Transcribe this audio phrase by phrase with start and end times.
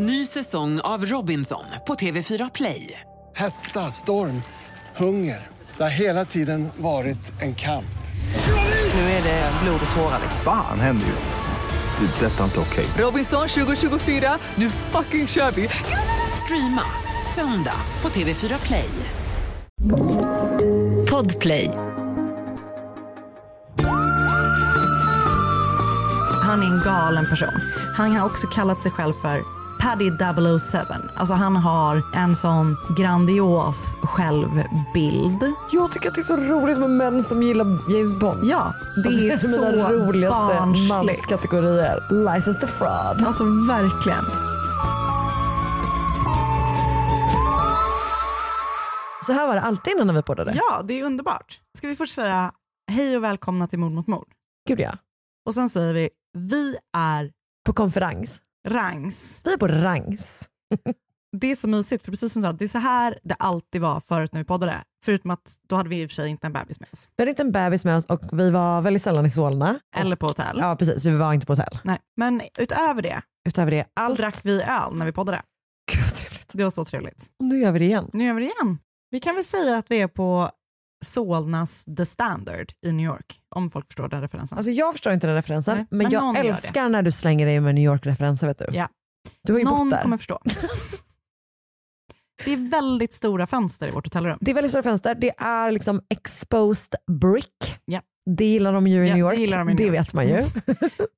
[0.00, 3.00] Ny säsong av Robinson på TV4 Play.
[3.36, 4.42] Hetta, storm,
[4.96, 5.46] hunger.
[5.76, 7.98] Det har hela tiden varit en kamp.
[8.94, 10.20] Nu är det blod och tårar.
[10.44, 12.06] Fan händer just nu.
[12.06, 12.26] Det.
[12.26, 12.86] är Detta är inte okej.
[12.98, 15.68] Robinson 2024, nu fucking kör vi!
[16.44, 16.82] Streama
[17.34, 18.90] söndag på TV4 Play.
[21.10, 21.70] Podplay.
[26.42, 27.60] Han är en galen person.
[27.96, 30.10] Han har också kallat sig själv för Paddy
[30.58, 30.78] 007.
[31.16, 35.52] Alltså han har en sån grandios självbild.
[35.72, 38.44] Jag tycker att det är så roligt med män som gillar James Bond.
[38.44, 38.72] Ja,
[39.02, 40.88] det Alltså, är är så mina roligaste barnsligt.
[40.88, 42.24] manskategorier.
[42.34, 43.22] License to fraud.
[43.26, 44.24] Alltså verkligen.
[49.26, 50.52] Så här var det alltid innan när vi poddade.
[50.54, 51.60] Ja, det är underbart.
[51.78, 52.52] Ska vi först säga
[52.90, 54.28] hej och välkomna till Mord mot mord.
[54.68, 54.92] Gud ja.
[55.46, 57.30] Och sen säger vi vi är
[57.66, 58.40] På konferens.
[58.68, 59.40] Rangs.
[59.44, 60.48] Vi är på rangs.
[61.36, 63.80] Det är så mysigt för precis som du sa, det är så här det alltid
[63.80, 64.82] var förut när vi poddade.
[65.04, 67.08] Förutom att då hade vi i och för sig inte en bebis med oss.
[67.16, 69.80] Vi hade inte en bebis med oss och vi var väldigt sällan i Solna.
[69.96, 70.58] Eller på hotell.
[70.60, 71.78] Ja precis, vi var inte på hotell.
[71.84, 71.98] Nej.
[72.16, 74.18] Men utöver det Utöver det, så allt.
[74.18, 75.42] drack vi öl när vi poddade.
[75.92, 76.52] Gud vad trevligt.
[76.54, 77.26] Det var så trevligt.
[77.38, 78.10] Och nu gör vi det igen.
[78.12, 78.78] Nu gör vi det igen.
[79.10, 80.50] Vi kan väl säga att vi är på
[81.04, 84.58] Solnas The Standard i New York, om folk förstår den referensen.
[84.58, 87.60] Alltså jag förstår inte den referensen Nej, men, men jag älskar när du slänger dig
[87.60, 88.66] med New York-referenser vet du.
[88.72, 88.88] Ja.
[89.42, 90.02] Du har ju Någon bott där.
[90.02, 90.38] kommer förstå.
[92.44, 94.38] det är väldigt stora fönster i vårt hotellrum.
[94.40, 97.78] Det är väldigt stora fönster, det är liksom exposed brick.
[97.84, 98.00] Ja.
[98.36, 99.94] Det gillar de ju i Ja, New det York, gillar de i New det York.
[100.06, 100.38] vet man ju.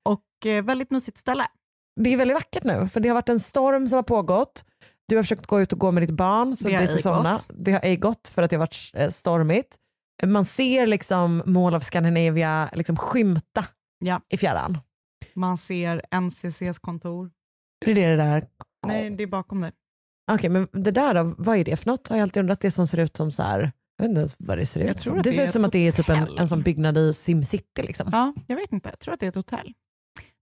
[0.05, 1.47] Och eh, väldigt mysigt ställe.
[2.01, 4.65] Det är väldigt vackert nu för det har varit en storm som har pågått.
[5.11, 7.39] Du har försökt gå ut och gå med ditt barn så Det det ska somna.
[7.49, 9.77] Det har ej gått för att det har varit eh, stormigt.
[10.25, 13.65] Man ser liksom Mall of Scandinavia liksom skymta
[13.99, 14.21] Ja.
[14.29, 14.79] i fjärran.
[15.35, 17.31] Man ser NCCs kontor.
[17.85, 18.45] Det är det där.
[18.87, 19.73] Nej, det är bakom dig.
[20.33, 22.09] Okej men det där då, vad är det för något?
[22.09, 24.37] Har jag alltid undrat det som ser ut som så här, jag vet inte ens
[24.39, 25.17] vad det ser ut som.
[25.17, 27.83] Det det ser ut som att det är typ en, en sån byggnad i SimCity
[27.83, 28.09] liksom.
[28.13, 28.89] Ja, jag vet inte.
[28.89, 29.75] Jag tror att det är ett hotell.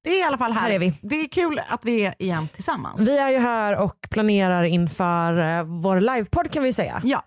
[0.05, 0.61] Det är i alla fall här.
[0.61, 0.99] Här är vi.
[1.03, 3.01] Det är kul att vi är igen tillsammans.
[3.01, 7.01] Vi är ju här och planerar inför eh, vår livepodd kan vi säga.
[7.05, 7.23] Ja,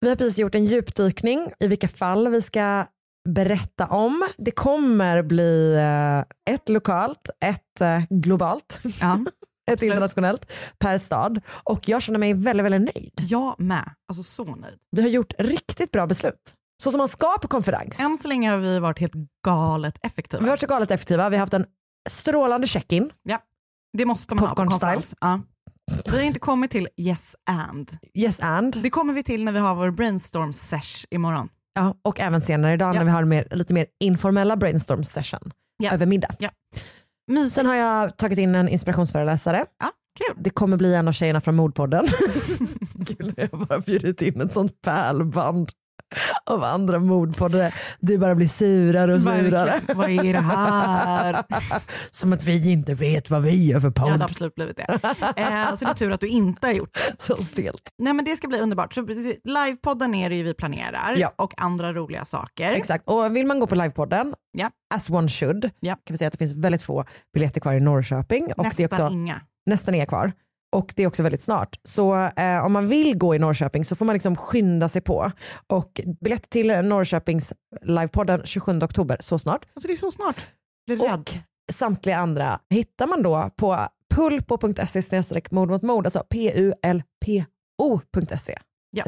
[0.00, 2.86] Vi har precis gjort en djupdykning i vilka fall vi ska
[3.28, 4.28] berätta om.
[4.38, 9.18] Det kommer bli eh, ett lokalt, ett eh, globalt, ja.
[9.70, 13.12] ett internationellt per stad och jag känner mig väldigt, väldigt nöjd.
[13.28, 13.90] jag med.
[14.08, 14.78] Alltså så nöjd.
[14.90, 16.54] Vi har gjort riktigt bra beslut.
[16.82, 18.00] Så som man ska på konferens.
[18.00, 19.12] Än så länge har vi varit helt
[19.44, 20.40] galet effektiva.
[20.40, 21.28] Vi har varit så galet effektiva.
[21.28, 21.66] Vi har haft en
[22.10, 23.10] strålande check-in.
[23.98, 25.14] Det måste man ha på Popcorn konferens.
[25.20, 25.40] Ja.
[26.10, 27.90] Vi har inte kommit till yes and.
[28.14, 28.82] Yes and.
[28.82, 31.48] Det kommer vi till när vi har vår brainstorm sesh imorgon.
[31.74, 32.98] Ja, och även senare idag Ja.
[32.98, 35.50] när vi har mer, lite mer informella brainstorm session
[35.82, 35.90] Ja.
[35.92, 36.28] över middag.
[37.30, 37.54] Mysigt.
[37.54, 39.64] Sen har jag tagit in en inspirationsföreläsare.
[39.80, 40.42] Ja, kul.
[40.42, 42.04] Det kommer bli en av tjejerna från Mordpodden.
[43.18, 45.70] När jag bara bjudit in ett sånt pärlband
[46.46, 47.72] av andra mordpoddare.
[48.00, 49.80] Du bara blir surare och surare.
[49.94, 51.42] Vad är det här?
[52.10, 54.22] Som att vi inte vet vad vi gör för Jag hade podd.
[54.22, 54.82] absolut blivit det.
[55.36, 57.22] Eh, så det är tur att du inte har gjort det.
[57.22, 57.90] Så stelt.
[57.98, 58.94] Nej men det ska bli underbart.
[58.94, 59.06] Så
[59.44, 61.32] livepodden är det ju vi planerar Ja.
[61.36, 62.70] och andra roliga saker.
[62.72, 63.08] Exakt.
[63.08, 64.70] Och vill man gå på livepodden, Ja.
[64.94, 65.94] as one should, Ja.
[65.94, 68.52] kan vi säga att det finns väldigt få biljetter kvar i Norrköping.
[68.56, 69.40] Och Nästan det är också, inga.
[69.66, 70.32] nästan är kvar.
[70.72, 71.78] Och det är också väldigt snart.
[71.82, 75.32] Så eh, om man vill gå i Norrköping så får man liksom skynda sig på.
[75.66, 77.52] Och biljett till Norrköpings
[77.82, 79.66] livepodden 27 oktober, så snart.
[79.74, 80.36] Alltså det är så snart.
[80.86, 81.12] Blir rädd.
[81.12, 81.32] Och
[81.72, 87.38] samtliga andra hittar man då på pulpo.se mord mot mord, alltså p-u-l-p-o.se.
[88.94, 89.04] Ja.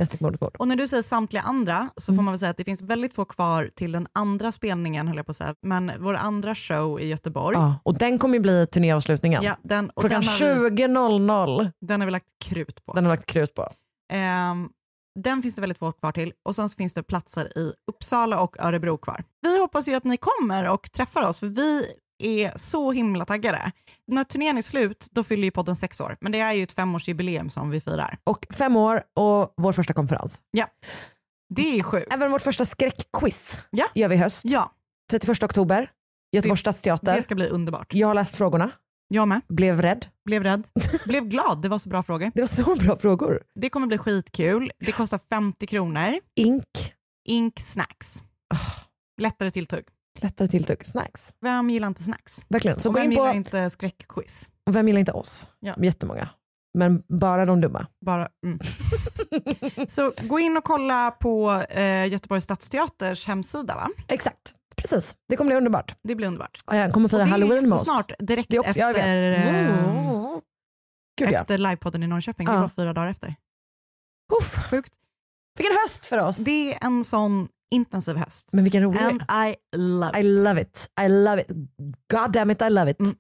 [0.59, 2.17] Och när du säger samtliga andra så Mm.
[2.17, 5.17] får man väl säga att det finns väldigt få kvar till den andra spelningen höll
[5.17, 5.55] jag på att säga.
[5.63, 7.57] Men vår andra show i Göteborg.
[7.57, 9.43] Ja, och den kommer ju bli turnéavslutningen.
[9.43, 11.71] Ja, den, Klockan den, har vi, 20.00.
[11.81, 12.93] den har vi lagt krut på.
[12.93, 13.69] Den har lagt krut på.
[14.13, 14.69] Ehm,
[15.21, 18.41] den finns det väldigt få kvar till och sen så finns det platser i Uppsala
[18.41, 19.25] och Örebro kvar.
[19.43, 21.87] Vi hoppas ju att ni kommer och träffar oss för vi
[22.19, 23.73] är så himla taggade.
[24.07, 26.73] När turnén är slut då fyller ju podden sex år men det är ju ett
[26.73, 28.19] femårsjubileum som vi firar.
[28.25, 30.41] Och fem år och vår första konferens.
[31.55, 32.13] Det är sjukt.
[32.15, 33.87] Även vårt första skräckquiz Ja.
[33.95, 34.41] gör vi i höst.
[34.45, 34.73] Ja,
[35.11, 35.91] 31 oktober,
[36.33, 37.17] Göteborgs stadsteater.
[37.17, 37.95] det ska bli underbart.
[37.95, 38.71] Jag har läst frågorna,
[39.09, 39.41] Jag med.
[39.49, 40.07] blev rädd.
[40.25, 40.65] Blev rädd.
[41.05, 41.63] Blev glad.
[41.63, 42.31] Det var så bra frågor.
[42.35, 43.43] Det var så bra frågor.
[43.61, 44.73] Det kommer bli skitkul.
[44.79, 46.15] Det kostar 50 kronor.
[46.37, 46.65] Ink,
[47.29, 48.23] Ink snacks.
[49.21, 49.85] Lättare tilltugg.
[50.21, 51.35] Lättare tilltugg, snacks.
[51.41, 52.43] Vem gillar inte snacks?
[52.49, 52.81] Verkligen.
[52.81, 54.51] Så och gå vem in på, gillar inte skräckquiz?
[54.67, 55.49] och vem gillar inte oss?
[55.61, 55.75] Ja.
[55.83, 56.29] Jättemånga.
[56.79, 57.87] Men bara de dumma.
[58.07, 58.59] Bara, mm.
[59.89, 63.75] Så gå in och kolla på eh, Göteborgs stadsteaters hemsida.
[63.75, 63.89] Va?
[64.09, 65.17] Exakt, precis.
[65.29, 65.97] Det kommer bli underbart.
[66.03, 66.61] Det blir underbart.
[66.67, 67.85] Jag kommer fira det halloween med oss.
[67.85, 70.41] snart, direkt Det också- efter...
[71.19, 71.41] Gud, ja.
[71.41, 72.47] efter livepodden i Norrköping.
[72.47, 72.61] Det Ja.
[72.61, 73.35] var fyra dagar efter.
[74.41, 74.95] Uff, Sjukt.
[75.59, 76.37] vilken höst för oss.
[76.37, 78.53] Det är en sån intensiv höst.
[78.53, 79.01] Men vilken rolig.
[79.01, 80.45] And I love I it.
[80.45, 80.91] love it.
[81.01, 81.49] I love it.
[82.13, 83.01] God damn it I love it.
[83.01, 83.15] Mm.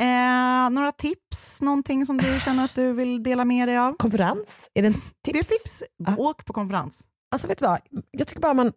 [0.00, 1.60] Eh, några tips?
[1.62, 3.92] Någonting som du känner att du vill dela med dig av?
[3.92, 4.70] Konferens?
[4.74, 5.12] Är det en tips?
[5.24, 5.82] Det är tips.
[5.96, 6.16] Ja.
[6.16, 7.06] Åk på konferens.
[7.30, 7.80] Alltså vet du vad,
[8.10, 8.72] jag tycker bara man,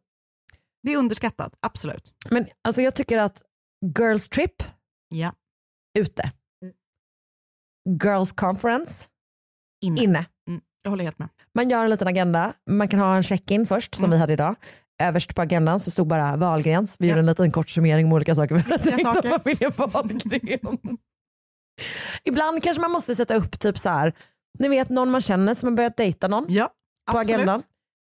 [0.84, 2.14] Det är underskattat, absolut.
[2.30, 3.42] men alltså jag tycker att
[3.98, 4.64] girls trip,
[5.10, 5.34] Ja.
[6.00, 6.32] ute.
[8.04, 9.08] Girls conference,
[9.82, 10.02] Inne.
[10.04, 10.26] inne.
[10.48, 11.30] Mm, jag håller helt med.
[11.56, 14.12] Man gör en liten agenda, man kan ha en check-in först som Mm.
[14.12, 14.56] vi hade idag.
[15.02, 16.96] Överst på agendan så stod bara Wahlgrens.
[17.00, 17.10] Vi Ja.
[17.12, 20.78] gjorde en liten kort summering med olika saker vi hade tänkt om familjen Wahlgren.
[22.24, 24.14] Ibland kanske man måste sätta upp typ så här,
[24.60, 26.70] ni vet någon man känner som har börjat dejta någon Ja,
[27.12, 27.36] på absolut.
[27.36, 27.62] agendan.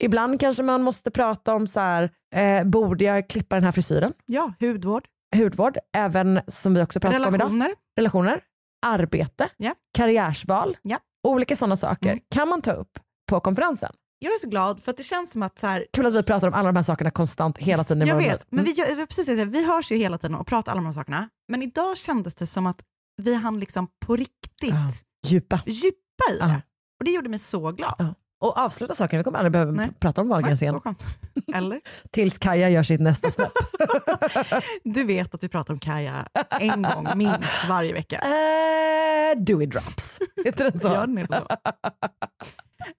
[0.03, 4.13] Ibland kanske man måste prata om så här, eh, borde jag klippa den här frisyren?
[4.25, 5.03] Ja, hudvård,
[5.35, 7.71] Hudvård, även som vi också pratat om idag.
[7.97, 8.41] Relationer,
[8.85, 9.75] arbete, Ja.
[9.97, 10.99] karriärsval, Ja.
[11.23, 12.23] Olika sådana saker Mm.
[12.31, 12.99] kan man ta upp
[13.29, 13.91] på konferensen.
[14.19, 16.23] Jag är så glad för att det känns som att så här, Kul att vi
[16.23, 18.39] pratar om alla de här sakerna konstant hela tiden i jag vet, liv.
[18.49, 20.71] men vi, gör, det var precis jag säger, vi hörs ju hela tiden och pratar
[20.71, 21.29] alla de här sakerna.
[21.51, 22.83] Men idag kändes det som att
[23.21, 24.91] vi hann liksom på riktigt Ja.
[25.27, 25.61] Djupa.
[25.65, 26.61] djupa i det.
[26.99, 27.95] Och det gjorde mig så glad.
[27.97, 28.13] Ja.
[28.43, 29.89] Och avsluta saker, vi kommer aldrig behöva Nej.
[29.99, 30.81] prata om Nej, Wahlgrens så igen.
[31.55, 31.81] Eller?
[32.11, 33.51] Tills Kaja gör sitt nästa snäpp.
[34.83, 36.27] Du vet att vi pratar om Kaja
[36.59, 38.15] en gång minst varje vecka.
[38.25, 40.19] uh, Dewey Drops.
[40.45, 40.87] Heter den så?
[40.87, 41.47] Gör den inte så?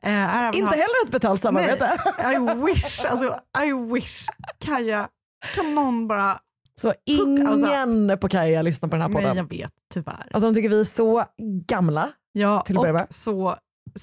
[0.02, 1.98] Eh, här har vi Inte haft- heller ett betalt samarbete.
[2.18, 3.36] I wish, alltså
[3.66, 4.26] I wish.
[4.64, 5.08] Kaja,
[5.54, 6.38] kan någon bara...
[6.80, 8.16] Så ingen alltså.
[8.16, 9.36] på Kaja lyssnar på den här Nej podden.
[9.36, 10.26] jag vet, tyvärr.
[10.32, 11.24] Alltså de tycker vi är så
[11.66, 13.56] gamla, Ja, till och så,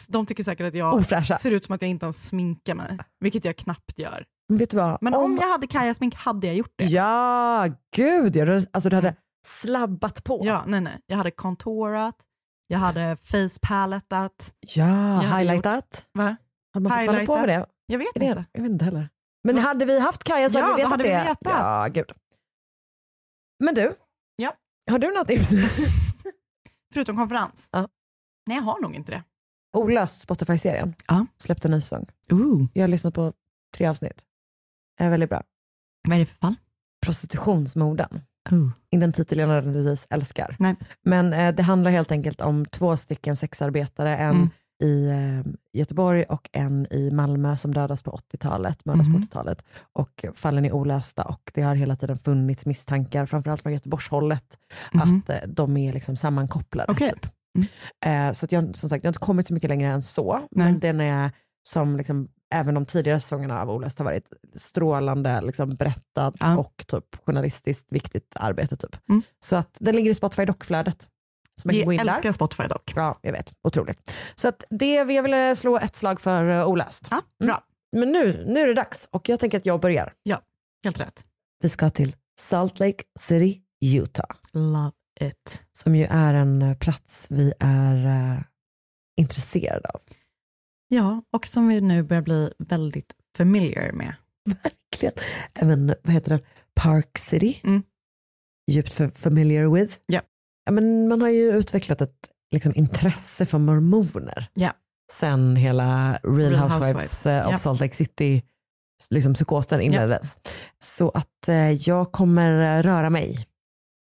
[0.09, 1.35] de tycker säkert att jag ofräscha.
[1.37, 4.25] ser ut som att jag inte ens sminkar mig, vilket jag knappt gör.
[4.49, 4.97] Men vet du vad?
[5.01, 6.85] Men om, jag hade Kaja-smink hade jag gjort det.
[6.85, 8.61] Ja, gud ja.
[8.73, 9.15] Alltså du hade
[9.47, 10.41] slabbat på.
[10.43, 10.99] Ja, nej, nej.
[11.05, 12.15] Jag hade contourat,
[12.67, 14.53] jag hade face palettat.
[14.75, 16.07] Ja, highlightat.
[16.13, 16.35] Va?
[16.73, 17.65] Hade man fortfarande på med det?
[17.85, 18.25] Jag vet det?
[18.25, 18.45] inte.
[18.51, 19.09] Jag vet inte heller.
[19.43, 21.23] Men hade vi haft Kaja så Ja, hade vi vetat hade vi det.
[21.23, 21.37] vetat.
[21.43, 22.11] Ja, gud.
[23.63, 23.95] Men du,
[24.35, 24.53] Ja.
[24.91, 25.49] har du något tips?
[26.93, 27.69] Förutom konferens?
[27.71, 27.87] Ja.
[28.47, 29.23] Nej, jag har nog inte det.
[29.77, 30.93] Olöst Spotify-serien.
[31.07, 31.25] Ja.
[31.37, 32.05] Släppte en ny säsong.
[32.31, 32.65] Ooh.
[32.73, 33.33] Jag har lyssnat på
[33.77, 34.21] tre avsnitt.
[34.99, 35.43] Är väldigt bra.
[36.07, 36.55] Vad är det för fall?
[37.05, 38.21] Prostitutionsmorden.
[38.91, 40.55] Inte en titel jag nödvändigtvis älskar.
[40.59, 40.75] Nej.
[41.05, 44.17] Men eh, det handlar helt enkelt om två stycken sexarbetare.
[44.17, 44.49] En Mm.
[44.83, 49.13] i eh, Göteborg och en i Malmö som dödas på 80-talet, mördas Mhm.
[49.13, 49.65] på 80-talet.
[49.93, 54.57] Och fallen är olösta och det har hela tiden funnits misstankar, framförallt från Göteborgshållet,
[54.93, 55.17] Mhm.
[55.23, 56.91] att eh, de är liksom sammankopplade.
[56.91, 57.11] Okej.
[57.11, 57.25] Typ.
[57.55, 58.29] Mm.
[58.29, 60.33] Eh, så att jag, som sagt, jag har inte kommit så mycket längre än så.
[60.37, 60.47] Nej.
[60.51, 61.31] Men den är
[61.63, 64.25] som liksom, även de tidigare säsongerna av Olöst har varit
[64.55, 66.57] strålande liksom, berättad Ja.
[66.57, 68.77] och typ journalistiskt viktigt arbete.
[68.77, 69.09] Typ.
[69.09, 69.21] Mm.
[69.39, 71.07] Så att den ligger i Spotify dockflödet.
[71.63, 71.99] Jag in där.
[71.99, 72.93] älskar Spotify dock.
[72.95, 73.53] Ja, jag vet.
[73.63, 74.13] Otroligt.
[74.35, 77.07] Så att det, jag ville slå ett slag för uh, Olöst.
[77.11, 77.63] Ja, bra.
[77.91, 80.13] Men nu, nu är det dags och jag tänker att jag börjar.
[80.83, 81.25] Helt rätt.
[81.63, 84.35] Vi ska till Salt Lake City, Utah.
[84.53, 85.63] Love it.
[85.71, 88.39] Som ju är en eh, plats vi är eh,
[89.17, 90.01] intresserade av.
[90.87, 94.13] Ja, och som vi nu börjar bli väldigt familiar med.
[94.63, 95.13] Verkligen.
[95.53, 96.39] Även, vad heter det,
[96.75, 97.59] Park City.
[97.63, 97.83] Mm.
[98.71, 99.97] Djupt fa- familiar with.
[100.05, 100.21] Ja.
[100.65, 104.49] Ja, men man har ju utvecklat ett liksom, intresse för mormoner.
[104.53, 104.73] Ja.
[105.11, 107.25] Sen hela Real, Real Housewives, Housewives.
[107.25, 107.57] eh, of Ja.
[107.57, 108.43] Salt Lake City
[109.09, 110.37] liksom, psykosen inleddes.
[110.79, 113.47] Så att eh, jag kommer eh, röra mig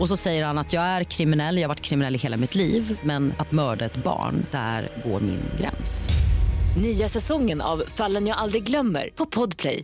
[0.00, 2.54] Och så säger han att jag är kriminell, jag har varit kriminell i hela mitt
[2.54, 6.08] liv men att mörda ett barn, där går min gräns.
[6.82, 9.82] Nya säsongen av Fallen jag aldrig glömmer på Podplay.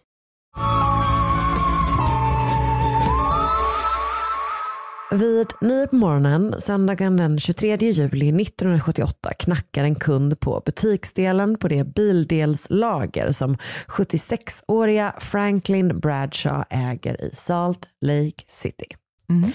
[5.11, 11.69] Vid nio på morgonen söndagen den 23 juli 1978 knackar en kund på butiksdelen på
[11.69, 13.57] det bildelslager som
[13.87, 18.87] 76-åriga Franklin Bradshaw äger i Salt Lake City.
[19.29, 19.53] Mm.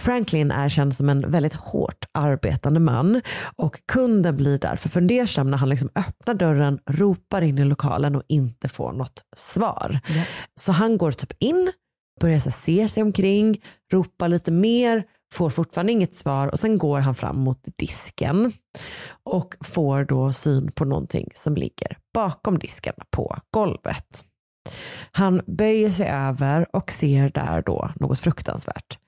[0.00, 3.20] Franklin är känd som en väldigt hårt arbetande man
[3.56, 8.22] och kunden blir därför fundersam när han liksom öppnar dörren, ropar in i lokalen och
[8.28, 10.00] inte får något svar.
[10.08, 10.22] Ja.
[10.60, 11.72] Så han går typ in,
[12.20, 17.00] börjar så se sig omkring, ropar lite mer, får fortfarande inget svar och sen går
[17.00, 18.52] han fram mot disken
[19.24, 24.24] och får då syn på någonting som ligger bakom disken på golvet.
[25.12, 28.98] Han böjer sig över och ser där då något fruktansvärt.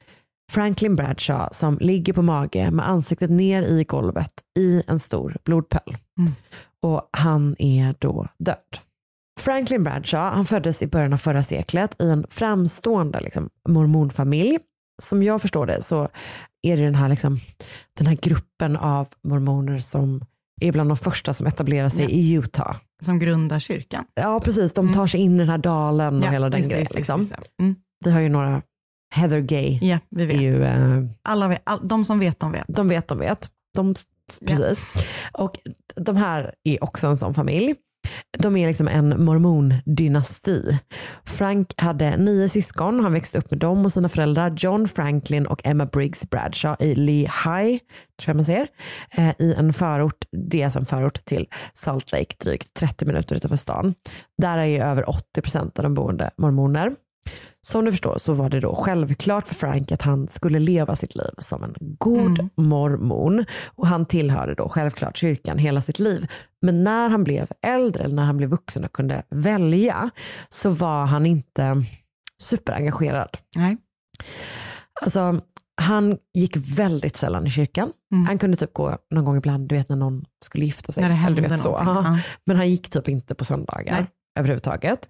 [0.52, 5.96] Franklin Bradshaw som ligger på mage med ansiktet ner i golvet i en stor blodpöl.
[6.18, 6.32] Mm.
[6.82, 8.56] Och han är då död.
[9.40, 14.58] Franklin Bradshaw han föddes i början av förra seklet i en framstående liksom, mormonfamilj.
[15.02, 16.08] Som jag förstår det så
[16.62, 17.38] är det den här, liksom,
[17.98, 20.24] den här gruppen av mormoner som
[20.60, 22.08] är bland de första som etablerar sig Ja.
[22.08, 22.76] i Utah.
[23.04, 24.04] Som grundar kyrkan.
[24.14, 26.70] Ja precis, de tar sig in i den här dalen och Ja, hela den just
[26.72, 26.86] grejen.
[26.94, 27.20] Liksom.
[27.20, 27.34] just.
[27.60, 27.74] Mm.
[28.04, 28.62] Vi har ju några,
[29.16, 30.40] Heather Gay Ja, vi vet.
[30.40, 31.62] ju, eh, Alla vet.
[31.64, 32.64] All, de som vet, de vet.
[32.68, 33.50] de vet, de vet.
[33.74, 33.94] De,
[34.46, 35.04] precis.
[35.32, 35.52] Och
[35.96, 37.74] de här är också en sån familj.
[38.38, 40.78] De är liksom en mormondynasti.
[41.24, 45.66] Frank hade nio syskon, han växte upp med dem och sina föräldrar John Franklin och
[45.66, 47.78] Emma Briggs Bradshaw i Lehigh,
[48.20, 48.66] tror jag man säger,
[49.16, 53.56] eh, i en förort, det är en förort till Salt Lake, drygt 30 minuter utanför
[53.56, 53.94] stan.
[54.42, 56.92] Där är över 80% av de boende mormoner.
[57.66, 61.14] Som du förstår så var det då självklart för Frank att han skulle leva sitt
[61.14, 62.50] liv som en god Mm.
[62.56, 66.26] mormon och han tillhörde då självklart kyrkan hela sitt liv.
[66.62, 70.10] Men när han blev äldre, eller när han blev vuxen och kunde välja
[70.48, 71.84] så var han inte
[72.42, 73.36] superengagerad.
[73.56, 73.76] Nej.
[75.02, 75.40] Alltså,
[75.80, 77.92] han gick väldigt sällan i kyrkan.
[78.12, 78.26] Mm.
[78.26, 81.02] Han kunde typ gå någon gång ibland, du vet när någon skulle gifta sig.
[81.02, 81.78] När det eller hände du vet, så.
[81.80, 82.18] Ja.
[82.46, 84.06] Men han gick typ inte på söndagar Nej.
[84.38, 85.08] överhuvudtaget.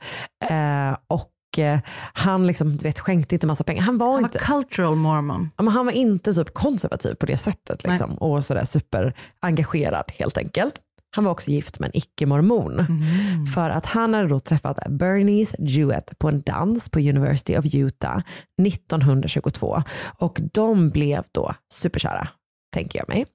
[0.51, 1.79] Eh, och eh,
[2.13, 3.83] han liksom, du vet, skänkte inte massa pengar.
[3.83, 5.51] Han var, Han inte, var cultural mormon.
[5.57, 7.85] ja, men han var inte typ konservativ på det sättet.
[7.85, 10.75] Liksom, och sådär superengagerad helt enkelt.
[11.17, 12.73] Han var också gift med en icke-mormon.
[12.81, 13.47] Mm.
[13.47, 18.21] För att han hade då träffat Bernice Jewett på en dans på University of Utah
[18.63, 19.83] 1922.
[20.19, 22.29] Och de blev då superkära,
[22.75, 23.27] tänker jag mig.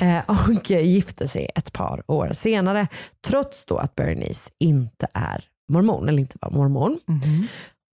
[0.02, 2.88] eh, och gifte sig ett par år senare.
[3.26, 7.00] Trots då att Bernice inte är mormon, eller inte var mormon.
[7.06, 7.46] Mhm.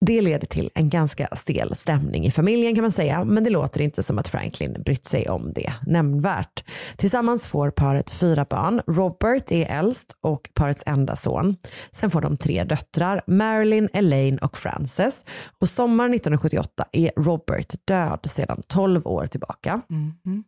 [0.06, 3.80] Det leder till en ganska stel stämning i familjen kan man säga, men det låter
[3.80, 6.64] inte som att Franklin brytt sig om det nämnvärt.
[6.96, 8.82] Tillsammans får paret fyra barn.
[8.86, 11.56] Robert är äldst och parets enda son.
[11.90, 15.24] Sen får de tre döttrar, Marilyn, Elaine och Frances.
[15.60, 19.80] Och sommaren 1978 är Robert död sedan 12 år tillbaka.
[19.88, 20.44] Mhm.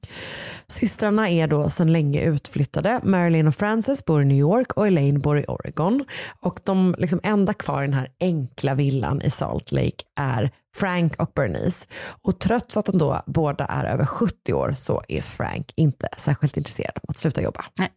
[0.66, 3.00] Systrarna är då sedan länge utflyttade.
[3.04, 6.04] Marilyn och Frances bor i New York och Elaine bor i Oregon.
[6.40, 11.16] Och de liksom enda kvar i den här enkla villan i Salt Lake är Frank
[11.20, 11.88] och Bernice.
[12.22, 16.56] Och trots att de då båda är över 70 år så är Frank inte särskilt
[16.56, 17.64] intresserad av att sluta jobba.
[17.78, 17.90] Nej.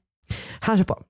[0.60, 1.02] Han kör på.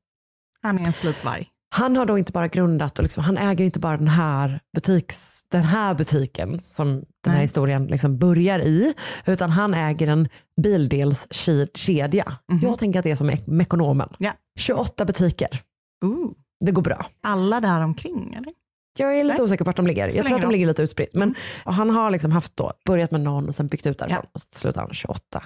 [0.61, 1.47] Han är en slitvarg.
[1.75, 5.39] Han har då inte bara grundat och liksom, han äger inte bara den här, butiks,
[5.51, 7.41] den här butiken som den här Nej.
[7.41, 8.93] historien liksom börjar i,
[9.25, 10.29] utan han äger en
[10.61, 12.37] bildelskedja.
[12.51, 12.59] Mhm.
[12.61, 14.09] Jag tänker att det är som Mekonomen.
[14.17, 14.33] Ja.
[14.59, 15.61] 28 butiker.
[16.05, 16.31] Ooh.
[16.65, 17.05] Det går bra.
[17.23, 18.53] Alla där omkring eller?
[18.99, 19.43] Jag är lite Nej.
[19.43, 20.15] osäker på vart de ligger.
[20.15, 21.13] Jag tror att de ligger lite utspritt.
[21.13, 24.41] Men han har liksom haft då, börjat med någon och sen byggt ut därifrån Ja.
[24.67, 25.43] och har han 28.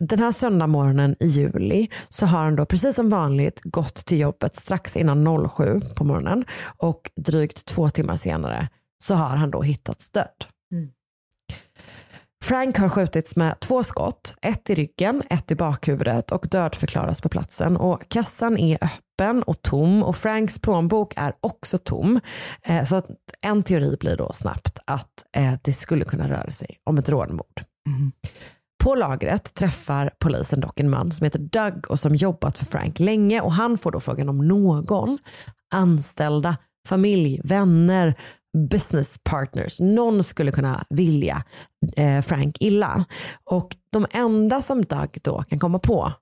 [0.00, 4.56] Den här söndag i juli så har han då precis som vanligt gått till jobbet
[4.56, 6.44] strax innan 07 på morgonen
[6.76, 8.68] och drygt två timmar senare
[9.02, 10.44] så har han då hittats död.
[10.72, 10.90] Mm.
[12.44, 17.28] Frank har skjutits med två skott, ett i ryggen, ett i bakhuvudet och dödförklaras på
[17.28, 17.76] platsen.
[17.76, 19.05] Och kassan är öppen
[19.46, 22.20] och tom och Franks plånbok är också tom.
[22.62, 23.06] Eh, så att
[23.42, 27.62] en teori blir då snabbt att eh, det skulle kunna röra sig om ett rånmord.
[27.88, 28.12] Mhm.
[28.84, 33.00] På lagret träffar polisen dock en man som heter Doug och som jobbat för Frank
[33.00, 35.18] länge och han får då frågan om någon,
[35.74, 36.56] anställda,
[36.88, 38.14] familj, vänner,
[38.70, 41.44] business partners, någon skulle kunna vilja
[41.96, 43.04] eh, Frank illa.
[43.50, 46.12] Och de enda som Doug då kan komma på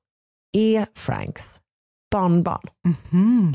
[0.52, 1.60] är Franks
[2.18, 2.60] barnbarn.
[3.10, 3.54] Mhm.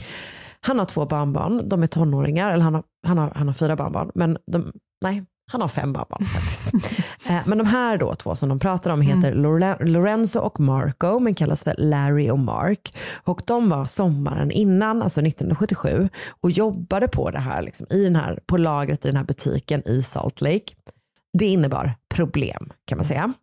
[0.62, 3.76] Han har två barnbarn, de är tonåringar, eller han har, han har, han har fyra
[3.76, 4.72] barnbarn, men de,
[5.04, 6.74] nej, han har fem barnbarn faktiskt.
[7.30, 11.20] Eh, men de här då två som de pratar om heter Lore- Lorenzo och Marco,
[11.20, 12.94] men kallas för Larry och Mark.
[13.24, 16.10] Och de var sommaren innan, alltså 1977,
[16.42, 19.88] och jobbade på det här, liksom, i den här, på lagret i den här butiken
[19.88, 20.74] i Salt Lake.
[21.38, 23.34] Det innebar problem kan man säga.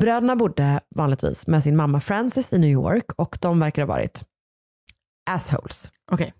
[0.00, 4.22] Bröderna bodde vanligtvis med sin mamma Frances i New York och de verkar ha varit
[5.30, 5.90] assholes.
[6.12, 6.32] Okej.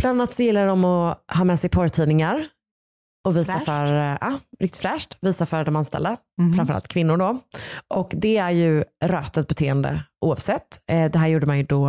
[0.00, 2.46] Bland annat så gillar de att ha med sig porrtidningar
[3.26, 3.66] och visa Fräscht.
[3.66, 6.52] för, eh, ja, riktigt fräscht, visa för de anställda, Mhm.
[6.54, 7.38] framförallt kvinnor då.
[7.94, 10.80] Och det är ju rötet beteende oavsett.
[10.90, 11.88] Eh, det här gjorde man ju då,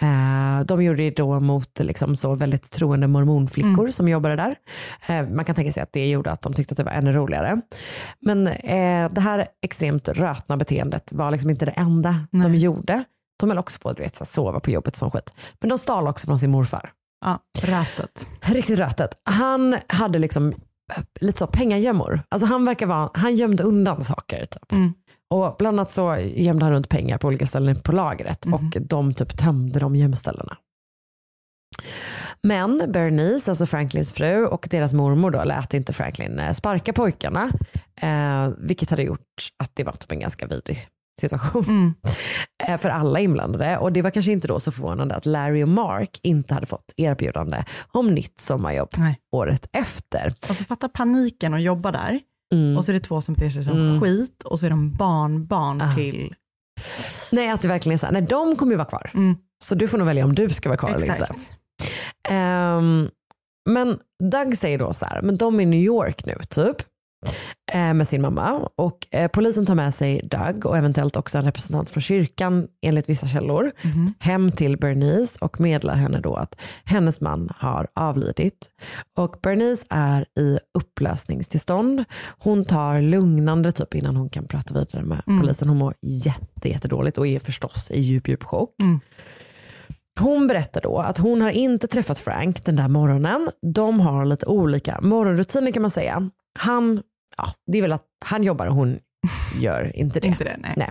[0.00, 3.92] eh, de gjorde det då mot liksom så väldigt troende mormonflickor Mm.
[3.92, 4.56] som jobbade där.
[5.08, 7.12] Eh, man kan tänka sig att det gjorde att de tyckte att det var ännu
[7.12, 7.60] roligare.
[8.20, 8.44] Men
[9.14, 12.56] det här extremt rötna beteendet var liksom inte det enda de Nej.
[12.56, 13.04] gjorde.
[13.40, 15.34] De höll också på att vet, sova på jobbet som skit.
[15.60, 16.92] Men de stal också från sin morfar.
[17.24, 18.28] Ja, rätet.
[18.40, 19.10] Riktigt rötet.
[19.24, 20.48] Han hade liksom
[20.96, 22.20] eh, lite så pengagömmor.
[22.28, 24.44] Alltså han verkar vara, han gömde undan saker.
[24.44, 24.72] Typ.
[24.72, 24.92] Mm.
[25.34, 28.54] Och bland annat så gömde han runt pengar på olika ställen på lagret Mhm.
[28.54, 30.56] och de typ tömde de gömställena.
[32.42, 37.50] Men Bernice, alltså Franklins fru och deras mormor då lät inte Franklin eh, sparka pojkarna.
[38.00, 40.78] Eh, vilket hade gjort att det var typ en ganska vidrig
[41.20, 41.94] situation Mm.
[42.68, 43.78] eh, för alla inblandade.
[43.78, 46.92] Och det var kanske inte då så förvånande att Larry och Mark inte hade fått
[46.96, 49.18] erbjudande om nytt sommarjobb Nej.
[49.36, 50.34] året efter.
[50.48, 52.20] Alltså fatta paniken att jobba där
[52.52, 52.76] Mm.
[52.76, 54.00] och så är det två som beter sig som Mm.
[54.00, 55.94] skit och så är de barnbarn Ah.
[55.94, 56.34] till...
[57.32, 59.10] Nej att det verkligen är så här, nej de kommer ju vara kvar.
[59.14, 59.36] Mm.
[59.64, 61.12] Så du får nog välja om du ska vara kvar eller inte.
[61.12, 61.52] Exakt.
[62.28, 63.08] Ehm,
[63.70, 63.98] men
[64.30, 66.76] Doug säger då så här, men de är i New York nu typ.
[67.72, 71.44] Eh, Med sin mamma och eh, polisen tar med sig Doug och eventuellt också en
[71.44, 74.14] representant från kyrkan enligt vissa källor Mhm.
[74.18, 78.68] hem till Bernice och meddelar henne då att hennes man har avlidit.
[79.18, 82.04] Och Bernice är i upplösningstillstånd.
[82.38, 85.40] Hon tar lugnande typ innan hon kan prata vidare med Mm.
[85.40, 85.68] polisen.
[85.68, 88.74] Hon mår jätte, jättedåligt och är förstås i djup, djup chock.
[88.82, 89.00] Mm.
[90.20, 93.50] Hon berättar då att hon har inte träffat Frank den där morgonen.
[93.74, 96.30] De har lite olika morgonrutiner kan man säga.
[96.58, 97.02] Han,
[97.36, 98.98] ja, det är väl att han jobbar och hon
[99.60, 100.26] gör inte det.
[100.26, 100.90] Inte det, nej.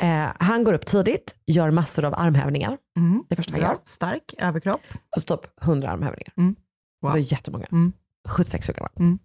[0.00, 2.78] Eh, han går upp tidigt, gör massor av armhävningar.
[2.98, 3.24] Mm.
[3.28, 3.78] Det första han gör.
[3.84, 4.80] Stark överkropp.
[5.16, 6.32] Alltså typ 100 armhävningar.
[6.36, 6.56] Mm.
[7.02, 7.12] Wow.
[7.12, 7.66] Alltså jättemånga.
[7.72, 7.92] Mm.
[8.28, 8.90] 76 år gammal.
[8.98, 9.18] Mm.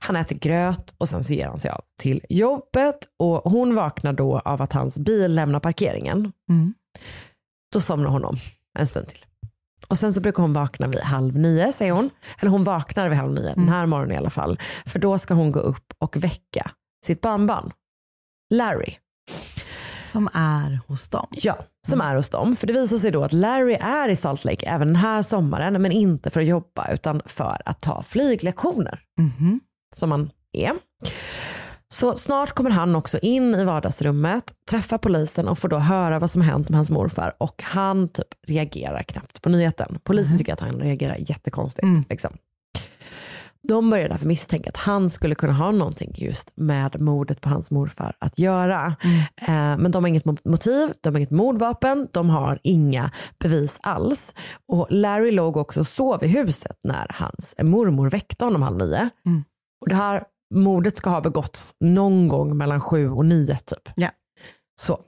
[0.00, 4.12] Han äter gröt och sen så ger han sig av till jobbet och hon vaknar
[4.12, 6.32] då av att hans bil lämnar parkeringen.
[6.50, 6.74] Mm.
[7.72, 8.36] Då somnar hon om
[8.78, 9.25] en stund till.
[9.88, 12.10] Och sen så brukar hon vakna vid halv nio säger hon.
[12.40, 14.58] Eller hon vaknar vid halv nio den här morgonen i alla fall.
[14.86, 16.70] För då ska hon gå upp och väcka
[17.06, 17.72] sitt barnbarn.
[18.54, 18.94] Larry.
[19.98, 21.26] Som är hos dem.
[21.30, 22.56] Ja, som är hos dem.
[22.56, 25.82] För det visar sig då att Larry är i Salt Lake även den här sommaren
[25.82, 29.60] men inte för att jobba utan för att ta flyglektioner Mhm.
[29.96, 30.72] som han är.
[31.88, 36.30] Så snart kommer han också in i vardagsrummet, träffar polisen och får då höra vad
[36.30, 39.98] som hänt med hans morfar och han typ reagerar knappt på nyheten.
[40.04, 41.82] Polisen tycker att han reagerar jättekonstigt.
[41.82, 42.04] Mm.
[42.08, 42.36] Liksom.
[43.68, 47.70] De börjar därför misstänka att han skulle kunna ha någonting just med mordet på hans
[47.70, 48.96] morfar att göra.
[49.48, 53.80] Eh, men de har inget mo- motiv, de har inget mordvapen, de har inga bevis
[53.82, 54.34] alls.
[54.68, 59.10] Och Larry låg också och sov i huset när hans mormor väckte honom halv nio.
[59.26, 59.44] Mm.
[59.80, 63.88] Och det här mordet ska ha begåtts någon gång mellan sju och nio typ.
[63.96, 64.10] Ja.
[64.80, 65.00] Så.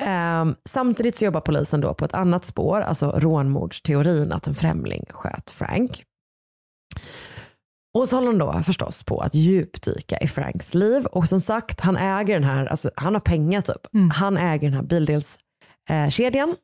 [0.00, 5.04] Ehm, samtidigt så jobbar polisen då på ett annat spår, alltså rånmordsteorin att en främling
[5.10, 6.04] sköt Frank.
[7.98, 11.80] Och så håller han då förstås på att djupdyka i Franks liv och som sagt
[11.80, 13.94] han äger den här, alltså han har pengar typ.
[13.94, 14.10] Mm.
[14.10, 16.54] Han äger den här bildelskedjan eh,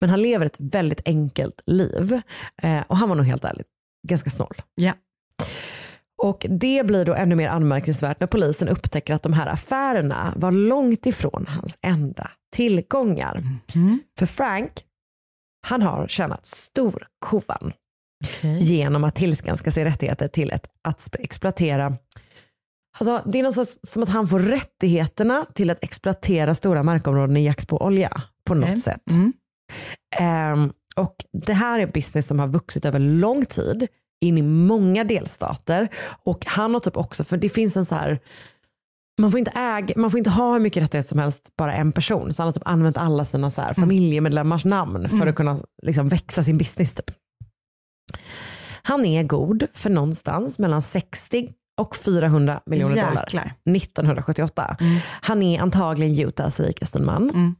[0.00, 2.20] men han lever ett väldigt enkelt liv.
[2.62, 3.66] Eh, och han var nog helt ärligt
[4.08, 4.54] ganska snål.
[4.74, 4.92] Ja.
[6.22, 10.52] Och det blir då ännu mer anmärkningsvärt när polisen upptäcker att de här affärerna var
[10.52, 13.42] långt ifrån hans enda tillgångar.
[13.74, 13.98] Mm.
[14.18, 14.72] För Frank,
[15.66, 17.72] han har tjänat stor kovan
[18.24, 18.58] Okej.
[18.62, 21.96] genom att tillskanska sig rättigheter till ett, att exploatera
[22.98, 27.46] Alltså, det är något som att han får rättigheterna till att exploatera stora markområden i
[27.46, 29.10] jakt på olja på något sätt.
[29.10, 29.32] Mm.
[30.16, 33.88] Ehm, och det här är business som har vuxit över lång tid
[34.20, 35.88] in i många delstater
[36.24, 38.18] och han har typ också, för det finns en så här
[39.20, 41.92] man får, inte äga, man får inte ha hur mycket rättigheter som helst, bara en
[41.92, 42.32] person.
[42.32, 45.28] Så han har typ använt alla sina så här familjemedlemmars namn för Mm.
[45.28, 46.94] att kunna liksom växa sin business.
[46.94, 47.10] Typ.
[48.82, 53.22] Han är god för någonstans mellan 60 och 400 miljoner dollar.
[53.22, 53.44] Jäklar.
[53.44, 54.76] 1978.
[54.80, 54.98] Mm.
[55.20, 57.30] Han är antagligen Utahs rikaste man.
[57.30, 57.54] Mm.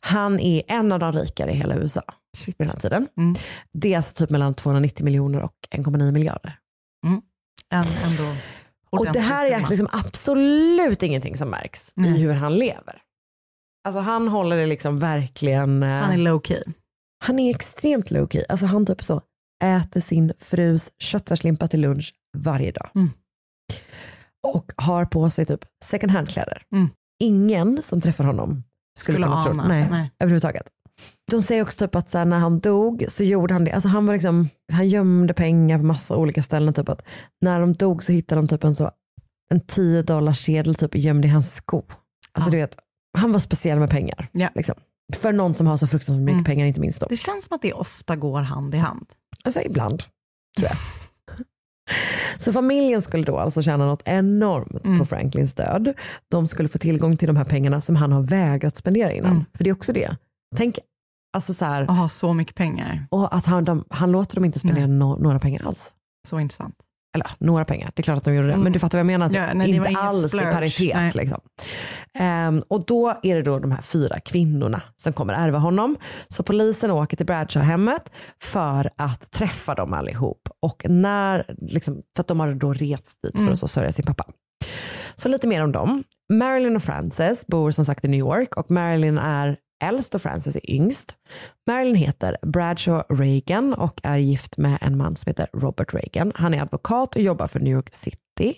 [0.00, 2.02] Han är en av de rikare i hela USA
[2.36, 2.60] Shit.
[2.60, 3.08] vid den här tiden.
[3.16, 3.34] Mm.
[3.72, 6.58] Det är alltså typ mellan 290 miljoner och 1,9 miljarder.
[7.70, 8.36] En, ändå
[8.90, 13.02] Och det här är liksom absolut ingenting som märks i hur han lever.
[13.84, 16.62] Alltså han håller det liksom verkligen, eh, Han är low key.
[17.24, 18.44] han är extremt low key.
[18.48, 19.20] Alltså han typ så
[19.64, 22.90] äter sin frus köttfärslimpa till lunch varje dag.
[24.46, 26.62] Och har på sig typ second hand kläder.
[26.74, 26.88] Mm.
[27.22, 28.64] Ingen som träffar honom
[28.98, 30.10] skulle, Skulle kunna tro nej, Nej.
[30.18, 30.66] överhuvudtaget.
[31.30, 33.88] De säger också typ att så här, när han dog så gjorde han det, alltså
[33.88, 36.74] han var liksom, han gömde pengar på massa olika ställen.
[36.74, 37.02] Typ att
[37.40, 38.90] när de dog så hittade de typ en så
[39.52, 41.82] en 10 dollars sedel typ gömd i hans sko.
[42.32, 42.52] Alltså Ja.
[42.52, 42.76] du vet,
[43.18, 44.28] han var speciell med pengar.
[44.32, 44.48] Ja.
[44.54, 44.74] Liksom.
[45.16, 46.44] För någon som har så fruktansvärt mycket Mm.
[46.44, 47.06] pengar, inte minst då.
[47.10, 49.06] Det känns som att det ofta går hand i hand.
[49.44, 49.98] Alltså ibland,
[50.56, 50.76] tror jag.
[52.38, 54.98] Så familjen skulle då alltså tjäna något enormt Mm.
[54.98, 55.92] på Franklins död.
[56.28, 59.30] De skulle få tillgång till de här pengarna som han har vägrat spendera innan.
[59.32, 59.44] Mm.
[59.54, 60.16] För det är också det.
[60.56, 60.78] Tänk
[61.36, 63.06] alltså så här, Och ha så mycket pengar.
[63.10, 65.90] och att han, de, han låter dem inte spendera no, några pengar alls.
[66.28, 66.74] Så intressant.
[67.14, 68.56] Eller några pengar, det är klart att de gjorde det.
[68.56, 70.48] Men du fattar vad jag menar, typ, Ja, nej, inte alls splurge.
[70.48, 71.14] i paritet.
[71.14, 71.40] Liksom.
[72.18, 75.96] Ehm, och då är det då de här fyra kvinnorna som kommer ärva honom.
[76.28, 80.48] Så polisen åker till Bradshaw-hemmet för att träffa dem allihop.
[80.62, 84.04] Och när, liksom, för att de har då rest dit för att så sörja sin
[84.06, 84.24] pappa.
[85.14, 86.04] Så lite mer om dem.
[86.32, 90.56] Marilyn och Frances bor som sagt i New York och Marilyn är äldst och Frances
[90.56, 91.14] är yngst.
[91.66, 96.32] Marilyn heter Bradshaw Reagan och är gift med en man som heter Robert Reagan.
[96.34, 98.54] Han är advokat och jobbar för New York City.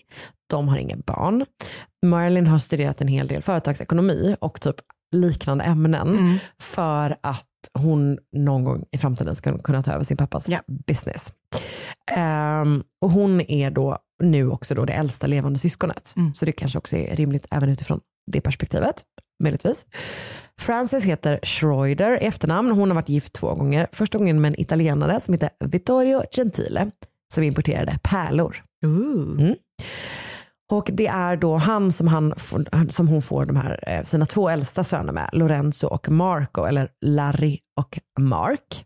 [0.50, 1.44] De har inga barn.
[2.06, 4.76] Marilyn har studerat en hel del företagsekonomi och typ
[5.16, 7.46] liknande ämnen för att
[7.78, 10.60] hon någon gång i framtiden ska kunna ta över sin pappas Ja.
[10.86, 11.32] business.
[12.16, 16.14] Ehm, och hon är då nu också då det äldsta levande syskonet.
[16.34, 18.00] Så det kanske också är rimligt även utifrån
[18.32, 18.94] det perspektivet.
[19.42, 19.86] Möjligtvis.
[20.60, 22.70] Frances heter Schroeder i efternamn.
[22.70, 23.88] Hon har varit gift två gånger.
[23.92, 26.90] Första gången med en italienare som heter Vittorio Gentile
[27.34, 28.62] som importerade pärlor.
[28.84, 29.54] Mm.
[30.70, 32.34] Och det är då han som, han
[32.88, 36.88] som hon får de här, eh, sina två äldsta söner med, Lorenzo och Marco, eller
[37.00, 38.84] Larry och Mark.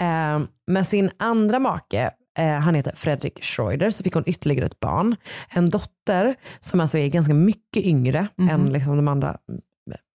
[0.00, 4.80] Eh, med sin andra make, eh, han heter Fredrik Schroeder, så fick hon ytterligare ett
[4.80, 5.16] barn.
[5.50, 9.36] En dotter som alltså är ganska mycket yngre än liksom de andra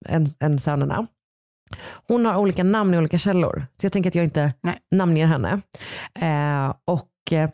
[0.05, 1.07] än, än sönerna.
[2.07, 4.77] Hon har olika namn i olika källor, så jag tänker att jag inte Nej.
[4.91, 5.61] namnger henne.
[6.21, 7.49] Eh, och, eh,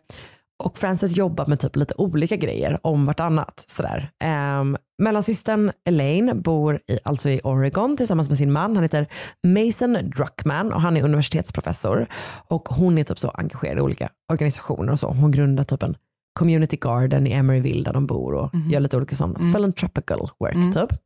[0.63, 3.63] och Frances jobbar med typ lite olika grejer om vartannat.
[3.67, 4.09] Sådär.
[4.23, 4.63] Eh,
[5.03, 8.75] mellansystern Elaine bor i, alltså i Oregon tillsammans med sin man.
[8.75, 9.07] Han heter
[9.43, 12.07] Mason Druckman och han är universitetsprofessor.
[12.47, 15.07] Och hon är typ så engagerad i olika organisationer och så.
[15.07, 15.95] Hon grundar typ en
[16.39, 20.99] community garden i Emeryville där de bor och gör lite olika sådana philanthropical work typ.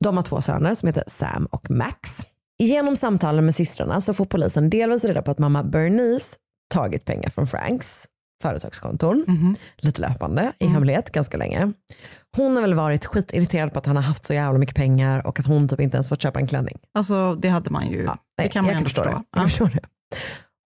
[0.00, 2.26] De har två söner som heter Sam och Max.
[2.58, 6.36] Genom samtalen med systrarna så får polisen delvis reda på att mamma Bernice
[6.74, 8.06] tagit pengar från Franks
[8.42, 9.24] företagskonton,
[9.76, 11.72] lite löpande i hemlighet ganska länge.
[12.36, 15.40] Hon har väl varit skitirriterad på att han har haft så jävla mycket pengar och
[15.40, 16.78] att hon typ inte ens fått köpa en klänning.
[16.94, 18.02] Alltså det hade man ju.
[18.02, 19.18] Ja, det nej, kan man ju förstå förstå.
[19.18, 19.40] Det.
[19.40, 19.80] Jag förstår det.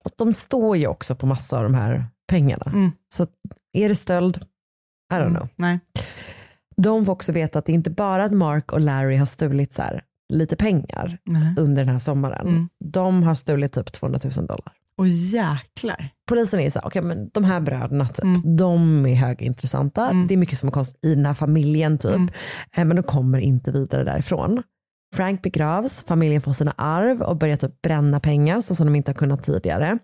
[0.05, 2.67] Och de står ju också på massa av de här pengarna.
[2.67, 2.93] Mm.
[3.15, 3.27] Så
[3.73, 4.37] är det stöld?
[5.13, 5.49] I don't know.
[5.57, 5.81] Nej.
[6.77, 9.83] De får också veta att det inte bara att Mark och Larry har stulit så
[9.83, 10.03] här,
[10.33, 11.55] lite pengar Nej.
[11.59, 12.49] under den här sommaren.
[12.49, 12.69] Mm.
[12.85, 14.73] De har stulit typ 200 000 dollar.
[14.99, 16.09] Och jäklar.
[16.29, 18.57] Polisen är så här, okej men de här bröderna typ, Mm.
[18.57, 20.13] de är högintressanta.
[20.29, 22.15] Det är mycket som är konstigt i den här familjen typ.
[22.15, 22.29] Mm.
[22.77, 24.63] Eh, Men de kommer inte vidare därifrån.
[25.15, 29.11] Frank begravs, familjen får sina arv och börjar typ bränna pengar så som de inte
[29.11, 29.99] har kunnat tidigare.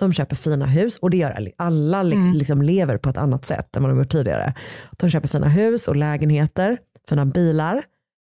[0.00, 3.76] De köper fina hus och det gör alla- li- liksom lever på ett annat sätt
[3.76, 4.54] än vad de gjort tidigare.
[4.98, 7.82] De köper fina hus och lägenheter, fina bilar.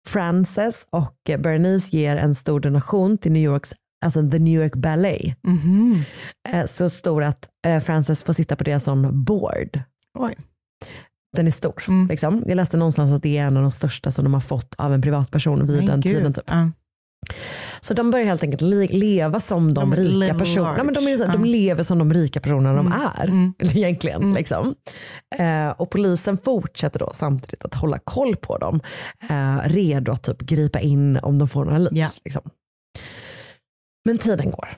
[0.09, 3.73] Frances och Bernice ger en stor donation till New Yorks,
[4.05, 5.37] alltså the New York Ballet.
[5.43, 6.03] Mhm.
[6.53, 9.81] Eh, Så stor att eh, Frances får sitta på deras sån board.
[10.19, 10.35] Oj.
[11.37, 11.85] Den är stor.
[11.89, 12.09] Mm.
[12.09, 12.45] Liksom.
[12.47, 14.95] Jag läste någonstans att det är en av de största som de har fått av
[14.95, 16.17] en privatperson vid Men den gud.
[16.17, 16.33] tiden.
[16.33, 16.45] Typ.
[16.47, 16.71] Ja.
[17.81, 20.85] Så de börjar helt enkelt le- leva som de, De rika personerna.
[20.85, 21.33] Men de, är, large.
[21.33, 23.25] de lever som de rika personerna de är.
[23.29, 23.55] Mm.
[23.59, 24.23] Egentligen.
[24.23, 24.35] Mm.
[24.35, 24.75] Liksom.
[25.39, 28.81] Eh, och polisen fortsätter då samtidigt att hålla koll på dem.
[29.31, 31.97] Eh, redo att typ gripa in om de får några leads.
[31.99, 32.09] Ja.
[32.25, 32.43] Liksom.
[34.05, 34.69] Men tiden går.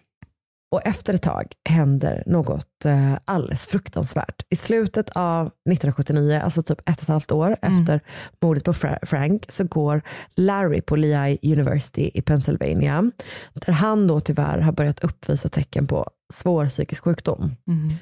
[0.75, 4.43] Och efter ett tag händer något eh, alldeles fruktansvärt.
[4.51, 7.81] I slutet av 1979, alltså typ ett och ett halvt år Mm.
[7.81, 8.01] efter
[8.43, 10.03] mordet på Fra- Frank, så går
[10.37, 13.11] Larry på Lehigh University i Pennsylvania,
[13.55, 17.57] där han då tyvärr har börjat uppvisa tecken på svår psykisk sjukdom.
[17.67, 17.95] Mhm.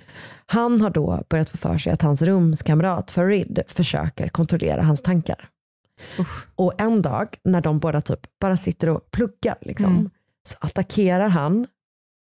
[0.47, 5.49] Han har då börjat få för sig att hans rumskamrat Farid försöker kontrollera hans tankar.
[6.19, 6.47] Usch.
[6.57, 10.11] Och en dag när de båda typ bara sitter och pluggar liksom, Mm.
[10.49, 11.67] så attackerar han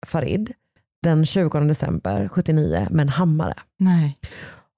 [0.06, 0.52] Farid
[1.02, 4.16] den 20 december 79 med en hammare Nej.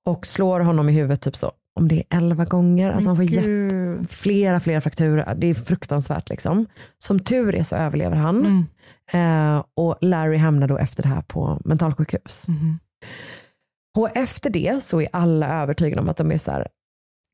[0.06, 2.90] och slår honom i huvudet typ så om det är 11 gånger.
[2.92, 5.34] Alltså han får jätte, flera, flera frakturer.
[5.34, 6.66] Det är fruktansvärt liksom.
[6.98, 9.56] Som tur är så överlever han Mm.
[9.56, 12.48] eh, och Larry hamnar då efter det här på mentalsjukhus.
[12.48, 12.78] Mhm.
[13.98, 16.68] Och efter det så är alla övertygade om att de är så här,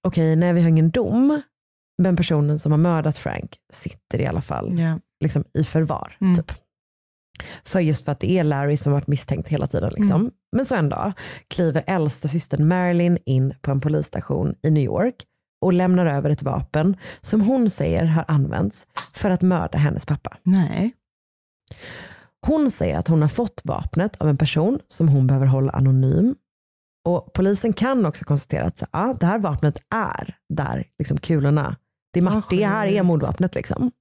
[0.06, 1.42] okej, nej vi har ingen dom,
[2.02, 4.98] men personen som har mördat Frank sitter i alla fall Ja.
[5.20, 6.16] liksom, i förvar.
[6.20, 6.36] Mm.
[6.36, 6.52] Typ.
[7.64, 9.92] För just för att det är Larry som varit misstänkt hela tiden.
[9.96, 10.20] Liksom.
[10.20, 10.32] Mm.
[10.56, 11.12] Men så en dag
[11.54, 15.14] kliver äldsta systern Marilyn in på en polisstation i New York
[15.60, 20.36] och lämnar över ett vapen som hon säger har använts för att mörda hennes pappa.
[20.42, 20.92] Nej.
[22.46, 26.34] Hon säger att hon har fått vapnet av en person som hon behöver hålla anonym.
[27.06, 31.76] Och polisen kan också konstatera att så, ah, det här vapnet är där liksom kulorna.
[32.12, 33.54] Det, är Mart- det här är mordvapnet.
[33.54, 33.92] Liksom.